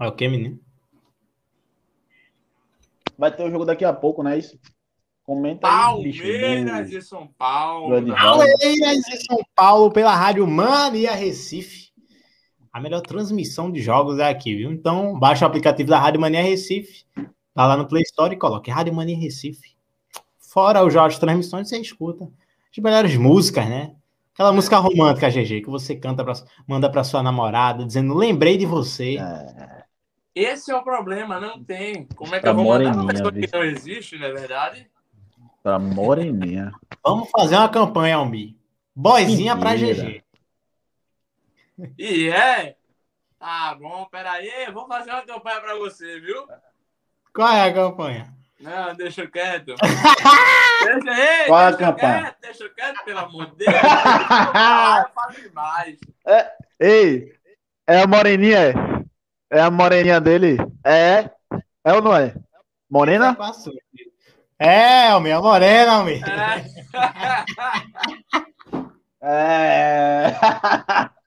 [0.00, 0.58] É o que, menino?
[3.18, 4.58] Vai ter o jogo daqui a pouco, não é isso?
[5.24, 6.22] Comenta aí, bicho.
[6.22, 8.02] Palmeiras e São Paulo.
[8.16, 11.87] Palmeiras e São Paulo pela Rádio Mania Recife.
[12.78, 14.70] A melhor transmissão de jogos é aqui, viu?
[14.70, 17.04] Então, baixa o aplicativo da Rádio Mania Recife.
[17.52, 19.76] Vai lá no Play Store e coloque Rádio Mania Recife.
[20.38, 22.26] Fora os jogos de transmissões, você escuta
[22.70, 23.96] as melhores músicas, né?
[24.32, 26.34] Aquela música romântica, GG, que você canta pra,
[26.68, 29.16] manda pra sua namorada, dizendo, lembrei de você.
[30.32, 32.06] Esse é o problema, não tem.
[32.14, 34.86] Como é que Pra eu vou mandar uma pessoa que não existe, não é verdade?
[35.64, 36.70] Pra moreninha.
[37.04, 38.56] Vamos fazer uma campanha, Almi.
[38.94, 40.04] Boizinha pra Mentira.
[40.04, 40.27] GG.
[41.96, 42.76] E é?
[43.38, 46.46] Tá bom, peraí, vou fazer uma campanha pra você, viu?
[47.32, 48.34] Qual é a campanha?
[48.58, 49.74] Não, deixa quieto.
[49.78, 52.20] deixa aí, Qual é a deixa campanha?
[52.22, 53.76] quieto, deixa quieto, pelo amor de Deus.
[53.84, 55.98] Ah, eu falo demais.
[56.80, 57.32] Ei,
[57.86, 58.74] é a moreninha, é?
[59.50, 60.56] É a moreninha dele?
[60.84, 61.30] É?
[61.84, 62.34] É ou não é?
[62.90, 63.36] Morena?
[64.58, 66.20] É, Almi, a morena, Almi.
[69.22, 71.08] É.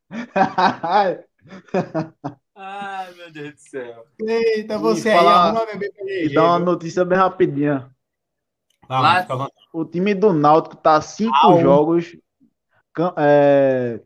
[2.55, 4.05] Ai, meu Deus do céu.
[4.21, 7.89] Eita, você E aí, falar- arruma bebê pra E dá uma notícia bem rapidinha.
[9.73, 11.61] O time do Náutico tá cinco Ah, um.
[11.61, 12.15] jogos
[13.17, 14.01] é,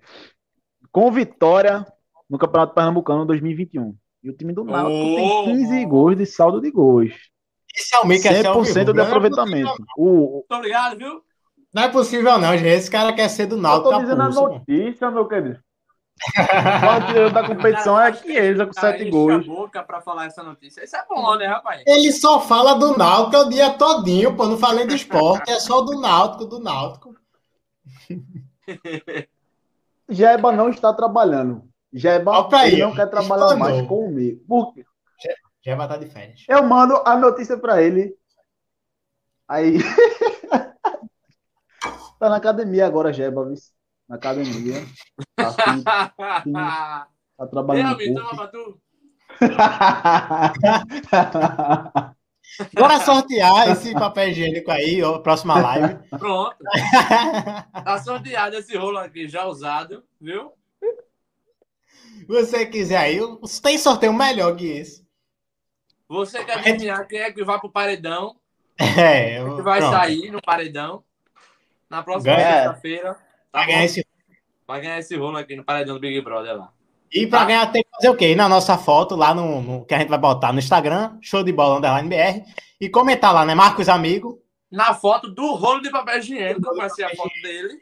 [0.91, 1.85] com vitória
[2.29, 3.95] no Campeonato Pernambucano 2021.
[4.23, 7.11] E o time do Náutico tem 15 gols de saldo de gols.
[7.75, 9.75] Esse quer ser ao 100% de é aproveitamento.
[9.97, 11.21] O, Muito obrigado, viu?
[11.73, 12.67] Não é possível, não, gente.
[12.69, 15.59] Esse cara quer ser do eu Náutico tô dizendo a pulso, notícia, meu querido.
[16.83, 19.43] O artilheiro da competição é Chiesa com Cara, 7 enche gols.
[19.43, 20.83] a boca pra falar essa notícia.
[20.83, 21.83] Isso é bom, né, rapaz?
[21.85, 24.47] Ele só fala do Náutico o dia todinho, pô.
[24.47, 27.15] Não falei de esporte, é só do Náutico, do Náutico.
[30.09, 31.63] Jeba não está trabalhando.
[31.93, 33.57] Jeba aí, não quer trabalhar Explanou.
[33.57, 34.43] mais comigo.
[34.47, 34.85] Por quê?
[35.65, 36.43] Vai estar de férias.
[36.47, 38.15] Eu mando a notícia pra ele.
[39.47, 39.79] Aí.
[42.19, 43.55] tá na academia agora, Jeba, viu?
[44.07, 44.85] Na academia.
[45.53, 45.83] Tá, fi-
[47.37, 48.37] tá trabalhando amigo, um toma pouco.
[48.37, 48.79] pra tu.
[52.73, 55.95] Bora sortear esse papel higiênico aí, ó, próxima live.
[56.17, 56.55] Pronto.
[57.83, 60.51] Tá sorteado esse rolo aqui, já usado, viu?
[62.27, 63.19] você quiser aí,
[63.61, 65.05] tem sorteio melhor que esse.
[66.07, 68.35] Você quer adivinhar quem é que vai pro paredão?
[68.79, 69.93] É, Quem que vai pronto.
[69.93, 71.03] sair no paredão?
[71.89, 73.13] Na próxima sexta-feira.
[73.51, 73.85] Tá Vai ganhar bom?
[73.85, 74.07] esse-
[74.67, 76.71] Vai ganhar esse rolo aqui no paredão do Big Brother lá.
[77.11, 78.35] E pra ganhar tem que fazer o quê?
[78.35, 81.51] Na nossa foto lá no, no- que a gente vai botar no Instagram, show de
[81.51, 82.43] bola underline BR,
[82.81, 83.53] e comentar lá, né?
[83.55, 84.41] Marcos Amigo.
[84.71, 87.79] Na foto do rolo de papel higiênico, vai ser a foto dele.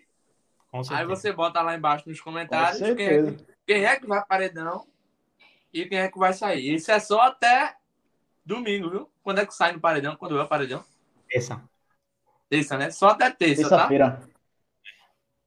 [0.91, 4.23] Aí você bota lá embaixo nos comentários Com quem é, que, quem é que vai
[4.25, 4.85] paredão
[5.73, 6.73] e quem é que vai sair.
[6.75, 7.75] Isso é só até
[8.45, 9.09] domingo, viu?
[9.23, 10.15] Quando é que sai no paredão?
[10.15, 10.83] Quando é o paredão?
[11.29, 11.61] Terça.
[12.49, 12.91] Terça, né?
[12.91, 13.69] Só até terça, tá?
[13.69, 14.21] Terça-feira.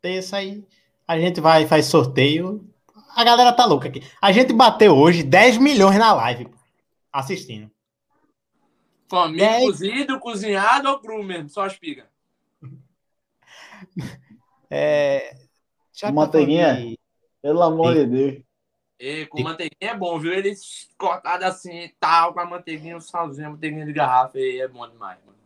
[0.01, 0.64] Terça aí.
[1.07, 2.69] A gente vai faz sorteio.
[3.15, 4.03] A galera tá louca aqui.
[4.21, 6.49] A gente bateu hoje 10 milhões na live
[7.13, 7.71] assistindo.
[9.09, 9.65] Comigo, Dez.
[9.65, 11.49] cozido, cozinhado ou cru mesmo?
[11.49, 12.07] Só espiga.
[14.69, 15.37] É.
[16.13, 16.97] Manteiguinha?
[17.41, 18.43] Pelo amor de Deus.
[18.99, 20.33] E com manteiguinha é bom, viu?
[20.33, 20.53] Ele
[20.99, 24.67] cortado assim e tal, com a manteiguinha, o salzinho, a manteiguinha de garrafa, e é
[24.67, 25.19] bom demais.
[25.25, 25.39] Mano.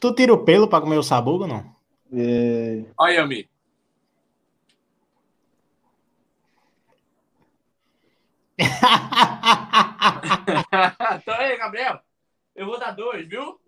[0.00, 1.64] Tu tira o pelo pra comer o sabugo, não?
[2.12, 2.84] É...
[2.98, 3.48] Olha aí,
[11.16, 12.00] então aí, Gabriel.
[12.54, 13.58] Eu vou dar dois, viu?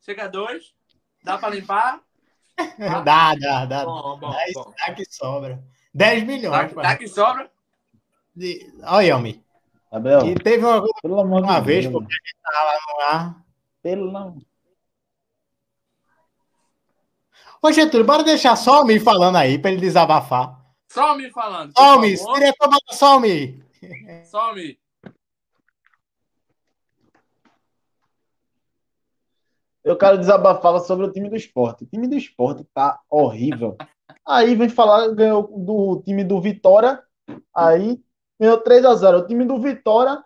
[0.00, 0.74] Chega dois.
[1.22, 2.00] Dá pra limpar?
[3.04, 3.84] dá, dá, dá.
[3.84, 4.72] Bom, bom, dá, bom.
[4.76, 5.62] dá que sobra.
[5.94, 6.72] 10 milhões.
[6.74, 7.50] Dá, dá que sobra?
[8.34, 8.72] De...
[8.84, 9.44] Olha, Yami.
[9.90, 11.92] Gabriel, E teve uma, pelo amor uma de vez, Deus.
[11.94, 13.44] porque a gente tava lá no ar.
[13.82, 14.42] Pelo amor.
[17.62, 20.56] Ô, Getúlio, bora deixar só o Mi falando aí, pra ele desabafar.
[20.88, 21.72] Só me falando.
[21.72, 23.62] por Só o Mi, diretor, bota só o Mi.
[24.26, 24.78] Só me.
[29.84, 31.84] Eu quero desabafar sobre o time do esporte.
[31.84, 33.76] O time do esporte tá horrível.
[34.26, 37.02] Aí vem falar, ganhou do time do Vitória.
[37.54, 37.98] Aí
[38.38, 40.22] ganhou 3 a 0 O time do Vitória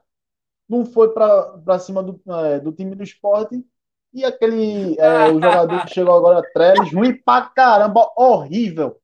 [0.68, 3.64] não foi para cima do, é, do time do esporte.
[4.12, 9.00] E aquele é, o jogador que chegou agora, Trellis, ruim pra caramba, horrível.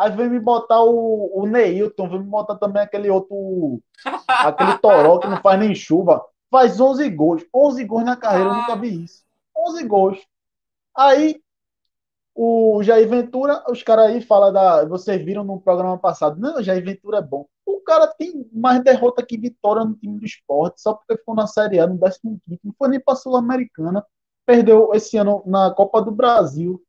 [0.00, 3.82] Aí vem me botar o, o Neilton, vem me botar também aquele outro,
[4.26, 6.24] aquele Toró que não faz nem chuva.
[6.50, 7.44] Faz 11 gols.
[7.54, 9.22] 11 gols na carreira, eu nunca vi isso.
[9.54, 10.18] 11 gols.
[10.96, 11.42] Aí
[12.34, 14.86] o Jair Ventura, os caras aí falam da.
[14.86, 16.40] Vocês viram no programa passado.
[16.40, 17.44] Não, Jair Ventura é bom.
[17.66, 21.46] O cara tem mais derrota que vitória no time do esporte, só porque ficou na
[21.46, 22.40] Série A, no 15.
[22.64, 24.02] Não foi nem pra Sul-Americana.
[24.46, 26.82] Perdeu esse ano na Copa do Brasil.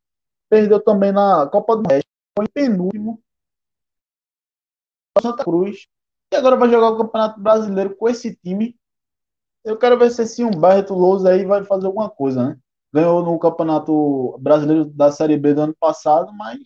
[0.50, 2.11] Perdeu também na Copa do México.
[2.36, 3.22] Foi em penúltimo.
[5.22, 5.88] Santa Cruz.
[6.34, 8.76] E agora vai jogar o Campeonato Brasileiro com esse time.
[9.64, 12.58] Eu quero ver se esse Humberto Lousa aí vai fazer alguma coisa, né?
[12.94, 16.60] Ganhou no Campeonato Brasileiro da Série B do ano passado, mas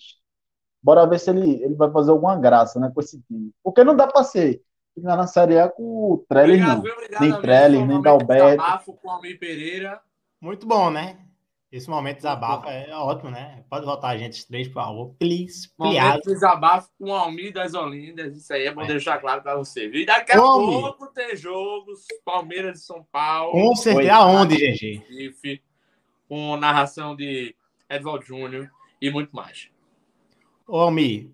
[0.81, 3.51] bora ver se ele, ele vai fazer alguma graça, né, com esse time.
[3.63, 4.61] Porque não dá pra ser
[4.93, 6.81] ficar na Série A com o Trellis, não.
[6.81, 6.93] viu?
[6.93, 7.41] Obrigado, Nem.
[7.41, 8.93] Trellis, um nem Dalberto.
[8.93, 9.99] com o Almir Pereira.
[10.39, 11.17] Muito bom, né?
[11.75, 13.65] Esse momento desabafa é ótimo, né?
[13.69, 15.13] Pode voltar a gente três, por favor.
[15.19, 16.21] Please, Momento please.
[16.21, 18.37] de desabafo com o Almir das Olindas.
[18.37, 19.89] Isso aí é bom deixar claro pra você.
[19.93, 22.05] E daqui a pouco tem jogos.
[22.23, 23.51] Palmeiras de São Paulo.
[23.51, 24.13] Com certeza.
[24.13, 25.61] Aonde, GG?
[26.29, 27.53] Com narração de
[27.89, 28.69] Edvaldo Júnior
[29.01, 29.69] e muito mais.
[30.65, 31.29] Ô, Almir,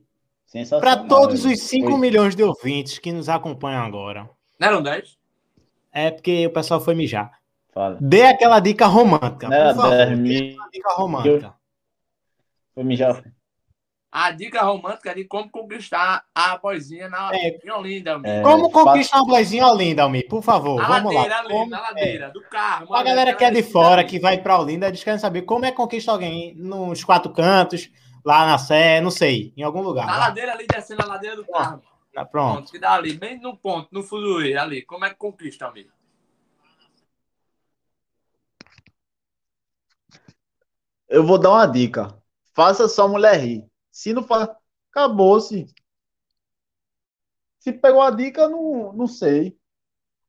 [0.80, 2.00] para todos os 5 Oi.
[2.00, 4.28] milhões de ouvintes que nos acompanham agora,
[4.60, 5.20] Não eram 10?
[5.94, 7.40] é porque o pessoal foi mijar.
[7.72, 7.98] Fala.
[8.02, 9.90] Dê aquela dica romântica, Não por favor.
[9.98, 10.52] 10 Dê mil.
[10.54, 11.54] aquela dica romântica.
[12.74, 13.24] Foi mijar.
[14.14, 17.58] A dica romântica de como conquistar a boizinha na É.
[17.64, 18.12] em Olinda.
[18.14, 18.30] Almir.
[18.30, 20.28] É, Como conquistar uma boizinha Olinda, Almir?
[20.28, 21.50] Por favor, Na vamos ladeira, lá.
[21.50, 22.94] Como- na ladeira, do carro.
[22.94, 25.72] A galera que é de fora, que vai para Olinda, eles querem saber como é
[25.72, 27.90] que conquista alguém nos quatro cantos,
[28.26, 30.06] lá na Sé, não sei, em algum lugar.
[30.08, 30.20] Na Lá.
[30.28, 31.82] ladeira ali, descendo a ladeira do carro.
[32.14, 32.54] Tá pronto.
[32.56, 34.82] Pronto, que dá ali, bem no ponto, no fuzuê, ali.
[34.82, 35.90] Como é que conquista, amigo?
[41.12, 42.18] Eu vou dar uma dica.
[42.54, 43.68] Faça sua mulher rir.
[43.92, 44.50] Se não faz,
[44.90, 45.66] acabou-se.
[47.60, 49.58] Se pegou a dica, não, não sei.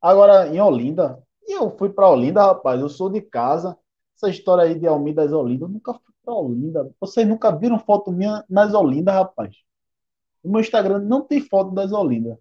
[0.01, 2.81] Agora, em Olinda, e eu fui pra Olinda, rapaz.
[2.81, 3.79] Eu sou de casa.
[4.17, 6.91] Essa história aí de Almir das Olinda, eu nunca fui pra Olinda.
[7.01, 9.57] Vocês nunca viram foto minha nas Olinda, rapaz.
[10.43, 12.37] No meu Instagram não tem foto das Olinda.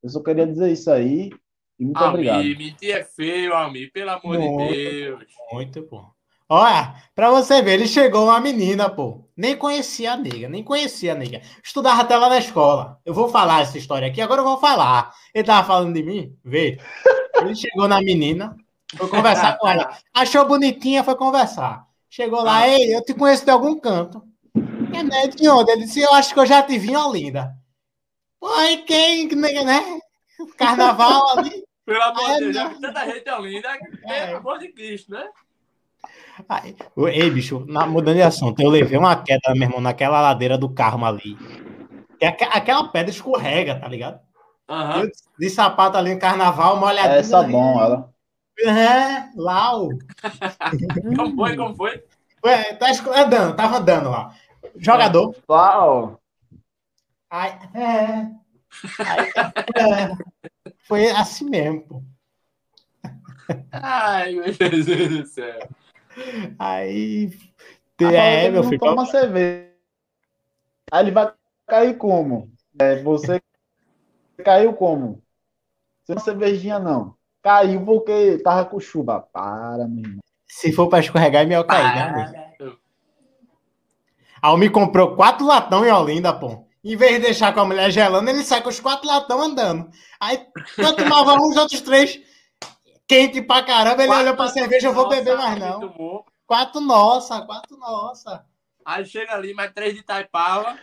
[0.00, 1.32] Eu só queria dizer isso aí.
[1.80, 2.36] E muito obrigado.
[2.36, 4.72] Almir, mentir é feio, Almir, pelo amor Muito.
[4.72, 5.24] de Deus.
[5.52, 6.13] Muito bom.
[6.54, 9.28] Olha, pra você ver, ele chegou uma menina, pô.
[9.36, 11.42] Nem conhecia a nega, nem conhecia a nega.
[11.64, 13.00] Estudava até lá na escola.
[13.04, 15.12] Eu vou falar essa história aqui, agora eu vou falar.
[15.34, 16.32] Ele tava falando de mim?
[16.44, 16.78] Vê.
[17.40, 18.56] Ele chegou na menina,
[18.96, 19.98] foi conversar com ela.
[20.14, 21.84] Achou bonitinha, foi conversar.
[22.08, 24.22] Chegou lá, ei, eu te conheço de algum canto.
[24.94, 25.26] É, né?
[25.26, 25.72] De onde?
[25.72, 27.52] Ele disse, eu acho que eu já te vi em Olinda.
[28.38, 29.98] Pô, e quem, né?
[30.56, 31.64] Carnaval ali.
[31.84, 32.74] Pelo amor É, de Deus, já não.
[32.74, 33.68] que tanta gente é linda,
[34.06, 35.28] pelo amor de Cristo, né?
[36.48, 36.76] Aí,
[37.08, 40.68] Ei, bicho, na, mudando de assunto, eu levei uma queda, meu irmão, naquela ladeira do
[40.68, 41.36] Carmo ali.
[42.20, 44.20] E aque- aquela pedra escorrega, tá ligado?
[44.68, 47.18] Eu de, sapato ali no carnaval, uma olhadinha.
[47.18, 48.12] Essa é bom, ela.
[48.60, 49.88] É, o.
[51.16, 52.02] Como foi, como foi?
[52.44, 54.34] Ué, tá andando, tava andando lá.
[54.76, 55.34] Jogador.
[55.48, 56.20] Uau!
[57.30, 58.30] Aí, é.
[59.00, 59.32] Aí,
[59.76, 60.72] é.
[60.86, 62.02] Foi assim mesmo, pô.
[63.72, 65.68] Ai, meu Jesus do céu.
[66.58, 67.30] Aí.
[68.00, 68.78] Agora É, ele meu filho.
[68.78, 69.70] toma cerveja.
[70.90, 71.32] Aí ele vai
[71.66, 72.50] cair como?
[72.78, 73.40] É, você
[74.44, 75.22] caiu como?
[76.04, 77.14] Sem cervejinha, não.
[77.42, 79.20] Caiu porque tava com chuva.
[79.20, 80.20] Para, meu irmão.
[80.46, 82.02] Se for pra escorregar, é melhor cair, né?
[82.02, 82.78] amigo?
[84.40, 86.64] A Almi comprou quatro latão em Olinda, pô.
[86.84, 89.88] Em vez de deixar com a mulher gelando, ele sai com os quatro latão andando.
[90.20, 90.46] Aí,
[90.76, 92.20] eu tomava um, os outros três
[93.06, 94.02] quente pra caramba.
[94.02, 95.80] Ele olhou pra cerveja, eu vou beber mais não.
[95.80, 96.24] Tomou.
[96.46, 98.44] Quatro nossa, quatro nossa.
[98.84, 100.76] Aí chega ali, mais três de Taipava.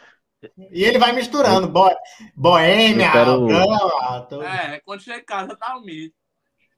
[0.72, 1.67] E ele vai misturando.
[1.67, 1.88] Bo...
[2.36, 4.43] Boêmia, quero- Brahma, tudo.
[4.43, 6.15] É, quando chega em casa, tá o mito.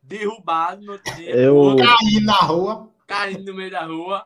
[0.02, 1.30] Derrubado no dia.
[1.34, 2.90] Eu- Caindo na rua.
[3.08, 4.26] Caindo no meio da rua.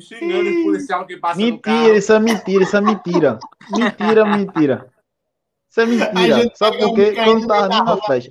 [0.00, 1.76] Xingando os policial que passa no carro.
[1.76, 3.38] Mentira, isso é mentira, isso é mentira.
[3.70, 4.90] Mentira, mentira.
[5.68, 6.42] Isso é mentira.
[6.42, 7.10] gente Sabe pega por quê?
[7.20, 8.02] um Quando tava na rua.
[8.06, 8.30] festa.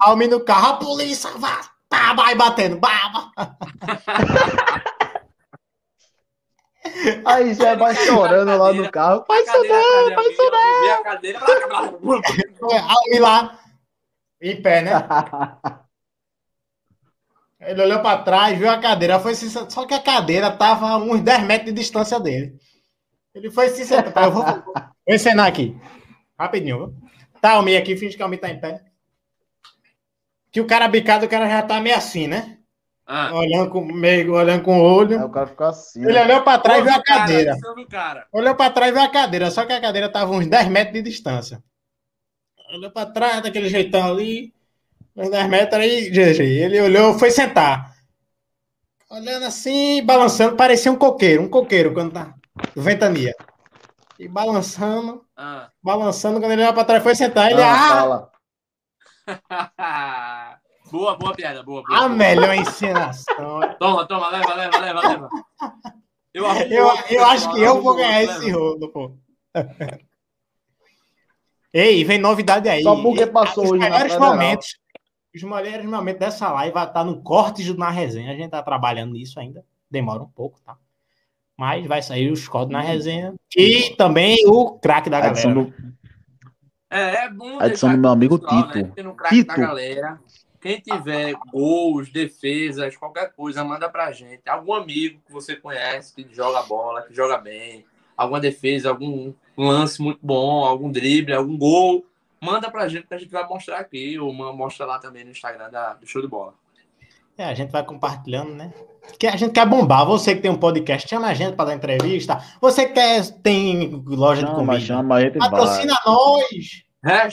[0.00, 3.30] Almi no carro, a polícia vai, tá, vai batendo, baba.
[7.26, 9.24] Aí já vai chorando lá no carro.
[9.28, 10.94] Vai chorar, vai chorar.
[10.94, 11.38] A cadeira.
[12.88, 13.58] Almi lá,
[14.40, 14.92] em pé, né?
[17.60, 19.50] Ele olhou pra trás, viu a cadeira, foi se...
[19.50, 22.58] só que a cadeira tava a uns 10 metros de distância dele.
[23.34, 24.24] Ele foi se sentar.
[24.24, 24.74] Eu vou, vou
[25.06, 25.78] encenar aqui.
[26.38, 26.94] Rapidinho, viu?
[27.38, 28.82] Tá, Almi aqui, finge que Almi tá em pé.
[30.52, 32.58] Que o cara bicado, o cara já tá meio assim, né?
[33.06, 33.34] Ah.
[33.34, 35.18] Olhando com, meio, olhando com o olho.
[35.18, 36.04] Aí o cara ficou assim.
[36.04, 37.56] Ele olhou pra trás e viu a cara, cadeira.
[38.32, 40.94] Olhou pra trás e viu a cadeira, só que a cadeira tava uns 10 metros
[40.94, 41.62] de distância.
[42.72, 44.54] Olhou pra trás, daquele jeitão ali,
[45.16, 46.40] uns 10 metros aí, GG.
[46.40, 47.96] Ele olhou, foi sentar.
[49.10, 52.32] Olhando assim, balançando, parecia um coqueiro, um coqueiro quando tá
[52.76, 53.34] ventania.
[54.20, 55.68] E balançando, Ah.
[55.82, 57.50] balançando, quando ele olhou pra trás, foi sentar.
[57.50, 58.30] Ele, Ah, ah, fala.
[60.90, 61.82] boa, boa piada, boa.
[61.82, 62.08] boa a boa.
[62.08, 63.60] melhor encenação.
[63.78, 65.28] Toma, toma, leva, leva, leva, leva.
[66.32, 69.12] Eu, Eu, outro, eu acho que eu vou ganhar outro, esse rolo, pô.
[71.72, 72.82] Ei, vem novidade aí.
[72.82, 74.78] Só porque passou Os hoje na melhores momentos,
[75.34, 78.32] os melhores momentos dessa live vai estar no corte na resenha.
[78.32, 79.64] A gente tá trabalhando nisso ainda.
[79.90, 80.76] Demora um pouco, tá?
[81.56, 83.34] Mas vai sair os cortes na resenha.
[83.56, 85.72] E também o craque da galera.
[86.90, 88.78] É, é bom a edição deixar do meu amigo pessoal, Tito.
[88.78, 88.92] Né?
[88.96, 89.66] Tem no craque da Tito.
[89.66, 90.20] galera.
[90.60, 94.42] Quem tiver gols, defesas, qualquer coisa, manda pra gente.
[94.46, 97.84] Algum amigo que você conhece que joga bola, que joga bem,
[98.14, 102.04] alguma defesa, algum lance muito bom, algum drible, algum gol,
[102.40, 105.70] manda pra gente que a gente vai mostrar aqui, ou mostra lá também no Instagram
[105.70, 106.52] da, do Show de Bola.
[107.38, 108.70] É, a gente vai compartilhando, né?
[109.18, 110.04] Que a gente quer bombar.
[110.04, 112.38] Você que tem um podcast, chama a gente para dar entrevista.
[112.60, 114.80] Você que quer, tem loja de Chama, comida.
[114.80, 116.84] chama, a gente Patrocina nós.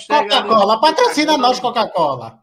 [0.07, 2.39] Coca-Cola, patrocina nós, Coca-Cola.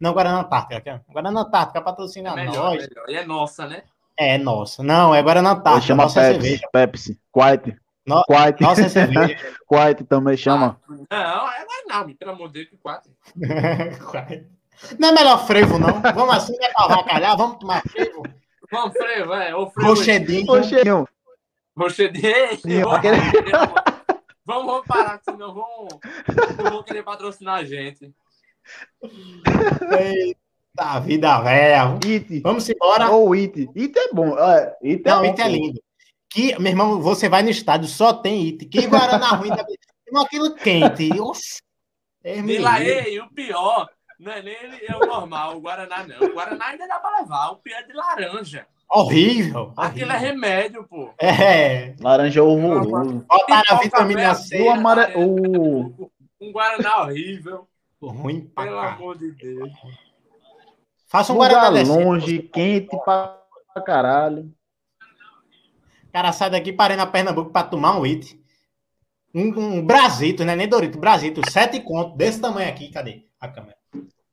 [0.00, 1.02] Não, Guaraná Antártica.
[1.10, 2.88] Guaraná Antártica, patrocina melhor, nós.
[2.88, 3.04] melhor.
[3.08, 3.82] E é nossa, né?
[4.18, 4.82] É nossa.
[4.82, 5.86] Não, é Guaraná Antártica.
[5.88, 6.68] chama Nossa Pepsi, cerveja.
[6.72, 7.76] Pepsi, Quiet.
[8.06, 8.60] No- Quiet.
[8.62, 9.36] Nossa cerveja.
[9.68, 10.78] Quiet também chama.
[10.88, 13.10] Não, é não, pelo amor de Deus, que quatro.
[14.98, 16.00] Não é melhor frevo, não.
[16.00, 18.22] Vamos assim, né, pra avacalhar, vamos tomar frevo.
[18.72, 19.54] Vamos, freio, é.
[19.54, 19.88] Ô, freio.
[19.90, 20.46] Rochedinho.
[20.46, 21.08] Rochedinho.
[21.76, 23.00] Rochedinho.
[23.02, 23.20] Querer-
[24.50, 25.86] Vamos, vamos parar, senão vão,
[26.58, 28.12] não vão querer patrocinar a gente.
[29.96, 31.84] Eita, vida velha.
[32.04, 32.40] It.
[32.40, 33.10] Vamos embora.
[33.10, 33.68] Ou It.
[33.76, 34.36] It é bom.
[34.36, 35.80] É, It é Não, bom, It é lindo.
[36.28, 38.66] Que, meu irmão, você vai no estádio, só tem It.
[38.66, 39.64] Que Guaraná ruim da
[40.04, 41.08] Irmão, aquilo quente.
[41.20, 41.62] Oxi.
[42.24, 46.28] É E ei, o pior, não é nem é o normal, o Guaraná não.
[46.28, 48.66] O Guaraná ainda dá pra levar, o pior é de laranja.
[48.92, 49.72] Horrível.
[49.76, 51.10] Aquilo é remédio, pô.
[51.20, 51.94] É.
[52.00, 53.24] Laranja horroroso.
[53.28, 54.60] Botaram a vitamina C.
[54.62, 55.12] O amare...
[55.16, 56.10] o...
[56.40, 57.68] Um Guaraná horrível.
[58.02, 58.94] Ruim pra Pelo cá.
[58.94, 59.70] amor de Deus.
[61.06, 61.90] Faça um Lugar Guaraná desse.
[61.90, 63.38] longe, quente pra
[63.84, 64.52] caralho.
[66.08, 68.40] O cara sai daqui parando a Pernambuco pra tomar um it.
[69.32, 70.56] Um, um brasito, né?
[70.56, 71.40] Nem Dorito, brasito.
[71.48, 72.90] Sete contos, desse tamanho aqui.
[72.90, 73.76] Cadê a câmera?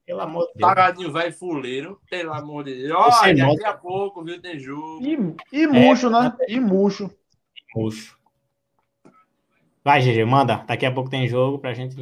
[0.07, 0.61] Pelo amor de Deus.
[0.69, 2.95] Pagadinho velho fuleiro, pelo amor de Deus.
[3.21, 5.05] Olha, nota- daqui a pouco, viu, tem jogo.
[5.05, 6.33] E, e murcho, né?
[6.47, 7.11] E murcho.
[7.75, 8.17] Murcho.
[9.83, 10.63] Vai, GG, manda.
[10.65, 11.93] Daqui a pouco tem jogo pra gente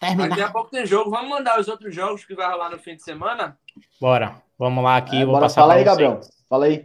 [0.00, 0.28] terminar.
[0.30, 1.10] Daqui a pouco tem jogo.
[1.10, 3.56] Vamos mandar os outros jogos que vai rolar no fim de semana?
[4.00, 4.42] Bora.
[4.58, 5.16] Vamos lá aqui.
[5.16, 5.90] É, vou bora, passar fala aí, vocês.
[5.90, 6.20] Gabriel.
[6.48, 6.76] Fala aí.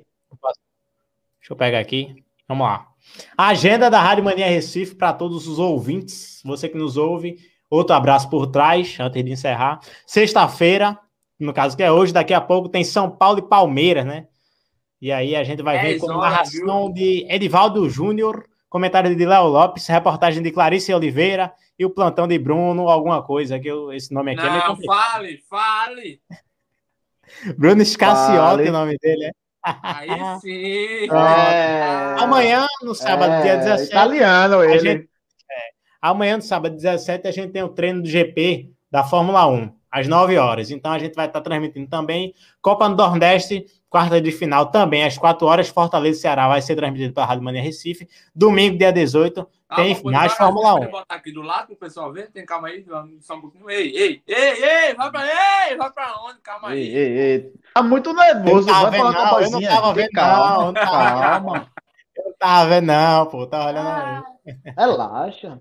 [1.40, 2.24] Deixa eu pegar aqui.
[2.48, 2.88] Vamos lá.
[3.36, 6.42] Agenda da Rádio Mania Recife para todos os ouvintes.
[6.46, 7.38] Você que nos ouve.
[7.70, 9.80] Outro abraço por trás, antes de encerrar.
[10.06, 10.98] Sexta-feira,
[11.40, 14.28] no caso que é hoje, daqui a pouco tem São Paulo e Palmeiras, né?
[15.02, 19.48] E aí a gente vai ver Dez com narração de Edivaldo Júnior, comentário de Léo
[19.48, 24.14] Lopes, reportagem de Clarice Oliveira e o plantão de Bruno, alguma coisa, que eu- esse
[24.14, 25.12] nome aqui é meio Não, complicado.
[25.12, 26.22] fale, fale.
[27.58, 28.70] Bruno Fale.
[28.70, 29.32] o nome dele, é.
[29.84, 30.10] Aí
[30.42, 31.08] sim.
[31.08, 32.24] Pronto.
[32.24, 33.90] Amanhã, no sábado, É, dia 17.
[33.92, 35.09] italiano a ele.
[36.02, 40.08] Amanhã, no sábado 17, a gente tem o treino do GP da Fórmula 1, às
[40.08, 40.72] 9 horas.
[40.72, 42.34] Então a gente vai estar transmitindo também.
[42.62, 45.70] Copa do Nordeste, quarta de final, também às 4 horas.
[45.70, 48.08] Fortaleza e Ceará vai ser transmitido pela Rádio Mania Recife.
[48.34, 49.44] Domingo, dia 18,
[49.76, 50.92] tem Ah, vou finais Fórmula Pode 1.
[50.92, 52.32] botar aqui do lado pro pessoal ver.
[52.32, 52.84] Tem calma aí,
[53.22, 53.70] só um pouquinho.
[53.70, 55.28] Ei, ei, ei, ei, vai pra,
[55.70, 56.40] ei, vai pra onde?
[56.42, 56.96] Calma Ei, aí.
[56.98, 57.54] ei, ei.
[57.74, 58.68] Tá muito nervoso.
[58.70, 60.50] Eu não tava Vai falar vendo, com a eu não tava Tem vendo, calma.
[60.50, 61.68] não, eu não tava Calma.
[62.18, 63.48] Eu não tava vendo, não, pô.
[63.48, 63.88] Tava olhando.
[63.88, 64.24] Ah.
[64.48, 64.56] aí.
[64.78, 65.60] Relaxa.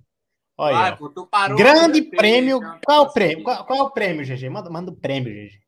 [0.61, 2.61] Olha Vai, pô, tu parou Grande prêmio.
[2.61, 2.81] cara.
[2.85, 3.45] Qual é o prêmio?
[3.45, 4.49] Qual, qual é o prêmio, GG?
[4.51, 5.61] Manda, manda o prêmio, GG.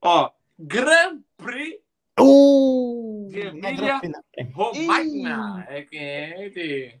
[0.00, 1.76] Ó, Grand Prix
[2.20, 3.28] Uh!
[3.30, 4.50] de é Emília não.
[4.52, 5.66] Romagna.
[5.68, 7.00] É quente.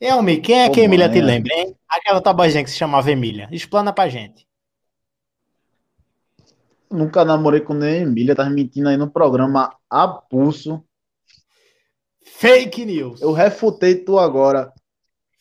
[0.00, 1.22] Elmi, quem é que Como Emília te é?
[1.22, 1.76] lembra, hein?
[1.88, 3.48] Aquela tabazinha que se chamava Emília.
[3.50, 4.46] Explana pra gente.
[6.90, 8.34] Nunca namorei com nem Emília.
[8.36, 10.84] Tá mentindo aí no programa a pulso.
[12.24, 13.20] Fake news.
[13.22, 14.72] Eu refutei tu agora.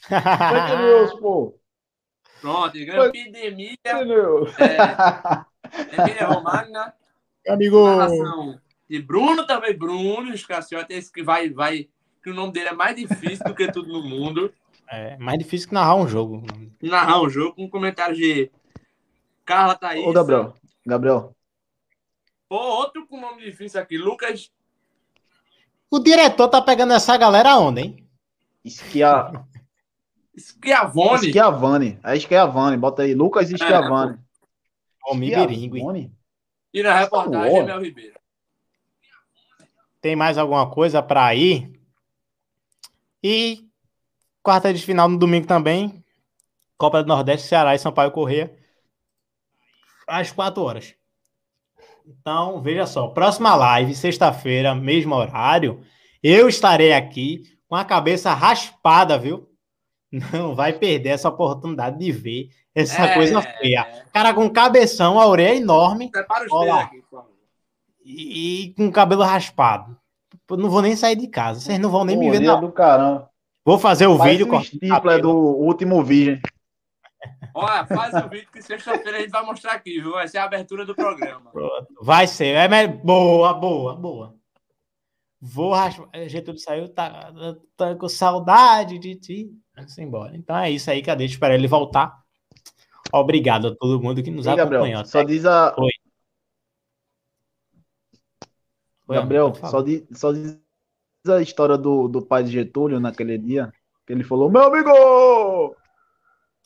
[0.07, 1.57] Fake news, pô.
[2.41, 3.11] Pronto, Emília.
[3.84, 4.53] Fake news.
[4.59, 6.93] É, Emília Romagna.
[7.47, 8.59] Amigo.
[8.89, 11.88] De Bruno também, Bruno Scaciotti, esse que vai, vai,
[12.21, 14.53] que o nome dele é mais difícil do que tudo no mundo.
[14.89, 16.43] É mais difícil que narrar um jogo.
[16.81, 18.51] Narrar o jogo com um comentário de
[19.45, 20.05] Carla Thaís.
[20.05, 20.53] Ô, Gabriel.
[20.85, 21.35] Gabriel.
[22.47, 24.51] Pô, outro com nome difícil aqui, Lucas
[25.89, 28.07] O diretor tá pegando essa galera aonde, hein?
[28.63, 29.31] Esquia...
[30.38, 31.30] Schiavone.
[31.30, 31.99] Schiavone.
[32.03, 32.77] É Schiavone.
[32.77, 33.14] Bota aí.
[33.14, 34.18] Lucas Schiavone.
[35.05, 35.69] Homem Schiavone.
[35.69, 36.11] biringue.
[36.73, 37.57] E na reportagem.
[37.57, 38.19] Emel Ribeiro.
[40.01, 41.80] Tem mais alguma coisa pra ir?
[43.23, 43.65] E
[44.41, 46.03] quarta de final no domingo também.
[46.77, 48.53] Copa do Nordeste, Ceará e Sampaio Corrêa.
[50.07, 50.95] Às 4 horas.
[52.05, 53.07] Então, veja só.
[53.07, 55.81] Próxima live, sexta-feira, mesmo horário.
[56.22, 59.49] Eu estarei aqui com a cabeça raspada, viu?
[60.31, 64.06] Não vai perder essa oportunidade de ver essa É, coisa feia.
[64.14, 66.11] Cara com cabeção, a orelha enorme.
[66.11, 67.03] Prepara os Olha aqui,
[68.06, 69.98] e, e com o cabelo raspado.
[70.49, 71.61] Eu não vou nem sair de casa.
[71.61, 72.61] Vocês não vão nem me ver, não.
[72.61, 73.27] do caramba.
[73.65, 76.41] Vou fazer o Parece vídeo com Stifler do último Virgem.
[77.56, 80.11] Olha, faz o vídeo que sexta-feira a gente vai mostrar aqui, viu?
[80.11, 81.52] Vai ser a abertura do programa.
[82.02, 82.56] Vai ser.
[82.56, 84.35] É boa, boa, boa.
[85.41, 86.10] Vou raspar.
[86.27, 87.31] Getúlio saiu, tá,
[87.76, 89.62] tá com saudade de ti.
[89.84, 90.35] Vamos embora.
[90.35, 91.26] Então é isso aí, cadê?
[91.26, 92.23] Espero ele voltar.
[93.11, 95.05] Obrigado a todo mundo que nos Gabriel, acompanhou.
[95.05, 95.76] só até diz a.
[95.77, 95.91] Oi.
[99.07, 100.57] Oi, Gabriel, só diz, só diz
[101.27, 103.72] a história do, do pai de Getúlio naquele dia.
[104.07, 105.76] Que ele falou: Meu amigo!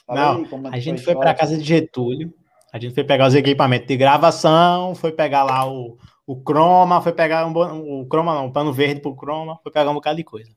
[0.05, 2.33] Fala Não, aí, é a gente foi para casa de Getúlio.
[2.71, 7.11] A gente foi pegar os equipamentos de gravação, foi pegar lá o, o croma, foi
[7.11, 10.23] pegar um, o croma não, um pano verde pro croma, foi pegar um bocado de
[10.23, 10.51] coisa.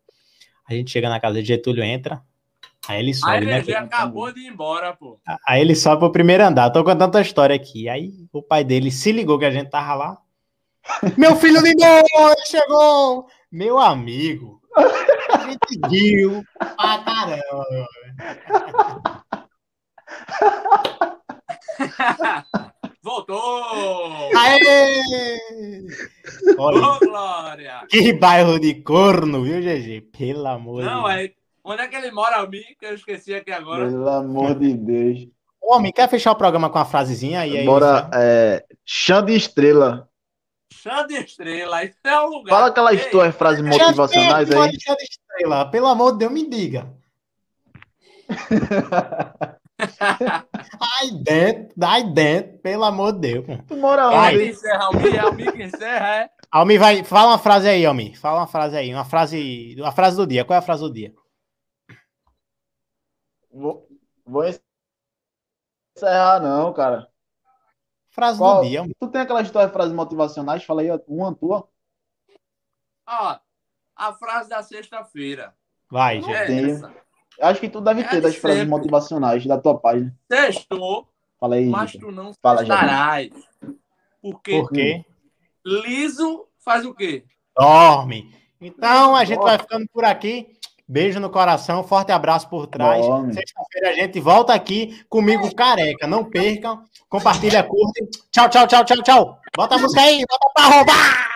[0.68, 2.22] A gente chega na casa de Getúlio, entra,
[2.90, 3.42] aí ele A sobe, né?
[3.52, 5.18] energia acabou de ir embora, pô.
[5.46, 6.70] Aí ele sobe pro primeiro andar.
[6.70, 7.88] Tô contando a história aqui.
[7.88, 10.18] Aí o pai dele se ligou que a gente tava lá.
[11.16, 13.26] Meu filho ligou, ele chegou!
[13.52, 16.42] Meu amigo, a gente riu
[16.76, 17.88] pra caramba.
[23.02, 24.30] Voltou!
[24.36, 25.00] Aê!
[26.58, 27.80] Olha, Ô, Glória!
[27.88, 30.02] que bairro de corno, viu, GG?
[30.16, 31.39] Pelo amor Não, de Deus.
[31.70, 31.74] É.
[31.74, 32.62] Onde é que ele mora, mim?
[32.78, 33.86] Que eu esqueci aqui agora.
[33.86, 35.28] Pelo amor de Deus.
[35.62, 37.46] Homem, quer fechar o programa com a frasezinha?
[37.46, 38.64] E aí, Bora, é.
[38.84, 40.08] Chã de estrela.
[40.72, 42.54] Chã de estrela, isso é um lugar.
[42.54, 44.58] Fala aquelas Ei, tuas frases motivacionais aí.
[44.58, 45.70] aqui, olha, estrela.
[45.70, 46.92] Pelo amor de Deus, me diga.
[49.80, 53.46] Ai dentro, ai dentro, pelo amor de Deus.
[53.66, 54.38] Tu mora onde?
[54.38, 54.90] que encerra?
[54.90, 56.30] O Mi, é o Mi que encerra, é?
[56.50, 57.04] Almi vai.
[57.04, 58.14] Fala uma frase aí, Almi.
[58.16, 58.92] Fala uma frase aí.
[58.92, 59.76] Uma frase.
[59.78, 60.44] Uma frase do dia.
[60.44, 61.12] Qual é a frase do dia?
[63.52, 63.88] Vou,
[64.24, 64.44] vou
[65.96, 67.08] encerrar, não, cara.
[68.10, 68.84] Frase Qual- do dia.
[68.98, 70.64] Tu tem aquela história de frases motivacionais?
[70.64, 71.68] Fala aí uma tua.
[73.06, 73.38] Ó,
[73.96, 75.54] a frase da sexta-feira.
[75.90, 76.70] Vai, É Tenho.
[76.76, 76.94] essa.
[77.40, 78.70] Acho que tu deve É ter de das frases sempre.
[78.70, 80.14] motivacionais da tua página.
[80.30, 81.08] Sextou,
[81.38, 81.66] Fala aí.
[81.66, 83.30] mas tu não Fala, estarás.
[84.20, 85.04] Porque Por quê?
[85.64, 87.24] liso faz o quê?
[87.56, 88.34] Dorme.
[88.60, 90.58] Então a gente vai ficando por aqui.
[90.90, 93.06] Beijo no coração, forte abraço por trás.
[93.32, 96.04] Sexta-feira a gente volta aqui comigo careca.
[96.04, 96.82] Não percam.
[97.08, 98.08] Compartilha, curtem.
[98.32, 99.38] Tchau, tchau, tchau, tchau, tchau.
[99.56, 101.30] Bota a música aí, bota pra roubar.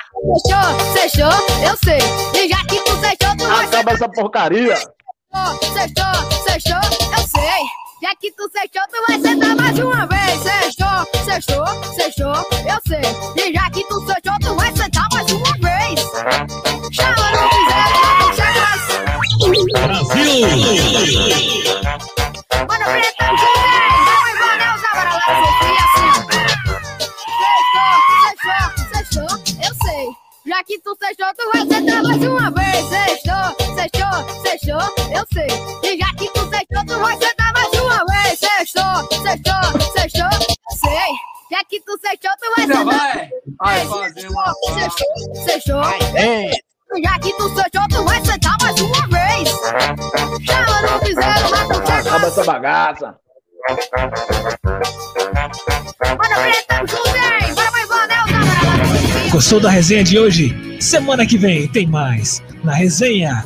[0.45, 1.99] Sextou, sextou, eu sei.
[2.35, 4.75] E já que tu sextou, tu vai Acaba essa porcaria.
[4.75, 6.15] Sextou,
[6.49, 6.75] sextou,
[7.17, 7.65] eu sei.
[8.03, 10.41] Já que tu sextou, tu vai sentar mais uma vez.
[10.41, 13.45] Sextou, sextou, sextou, eu sei.
[13.45, 16.01] E já que tu sextou, tu vai sentar mais uma vez.
[16.91, 19.14] Chama no piseiro, chama
[19.55, 19.71] Mano,
[22.87, 23.63] preta, José,
[23.95, 26.11] não é Vanel, Zabara, lá, Sofia, assim.
[27.39, 27.95] Sextou,
[28.25, 29.31] sextou, sextou,
[29.63, 30.05] eu sei.
[30.47, 32.83] Já que tu sextou, tu vai sentar mais uma vez.
[32.89, 34.87] Sextou, sextou, sextou,
[35.17, 35.51] eu sei.
[35.85, 38.39] E já que tu sextou, tu vai sentar mais uma vez.
[38.41, 40.31] Sextou, sextou, sextou,
[40.81, 41.11] sei.
[41.53, 43.31] Já que tu sextou, tu vai sentar vai.
[43.61, 45.83] Vai fazer uma Sextou, sextou.
[46.17, 46.74] É.
[47.03, 49.49] Já que tu sextou, tu vai sentar mais uma vez.
[50.47, 53.17] Chama no piseiro, mata o Acaba essa bagaça.
[56.19, 57.55] Preta, José,
[57.89, 59.31] bora mais.
[59.33, 60.77] Gostou da resenha de hoje?
[60.81, 63.45] Semana que vem tem mais na resenha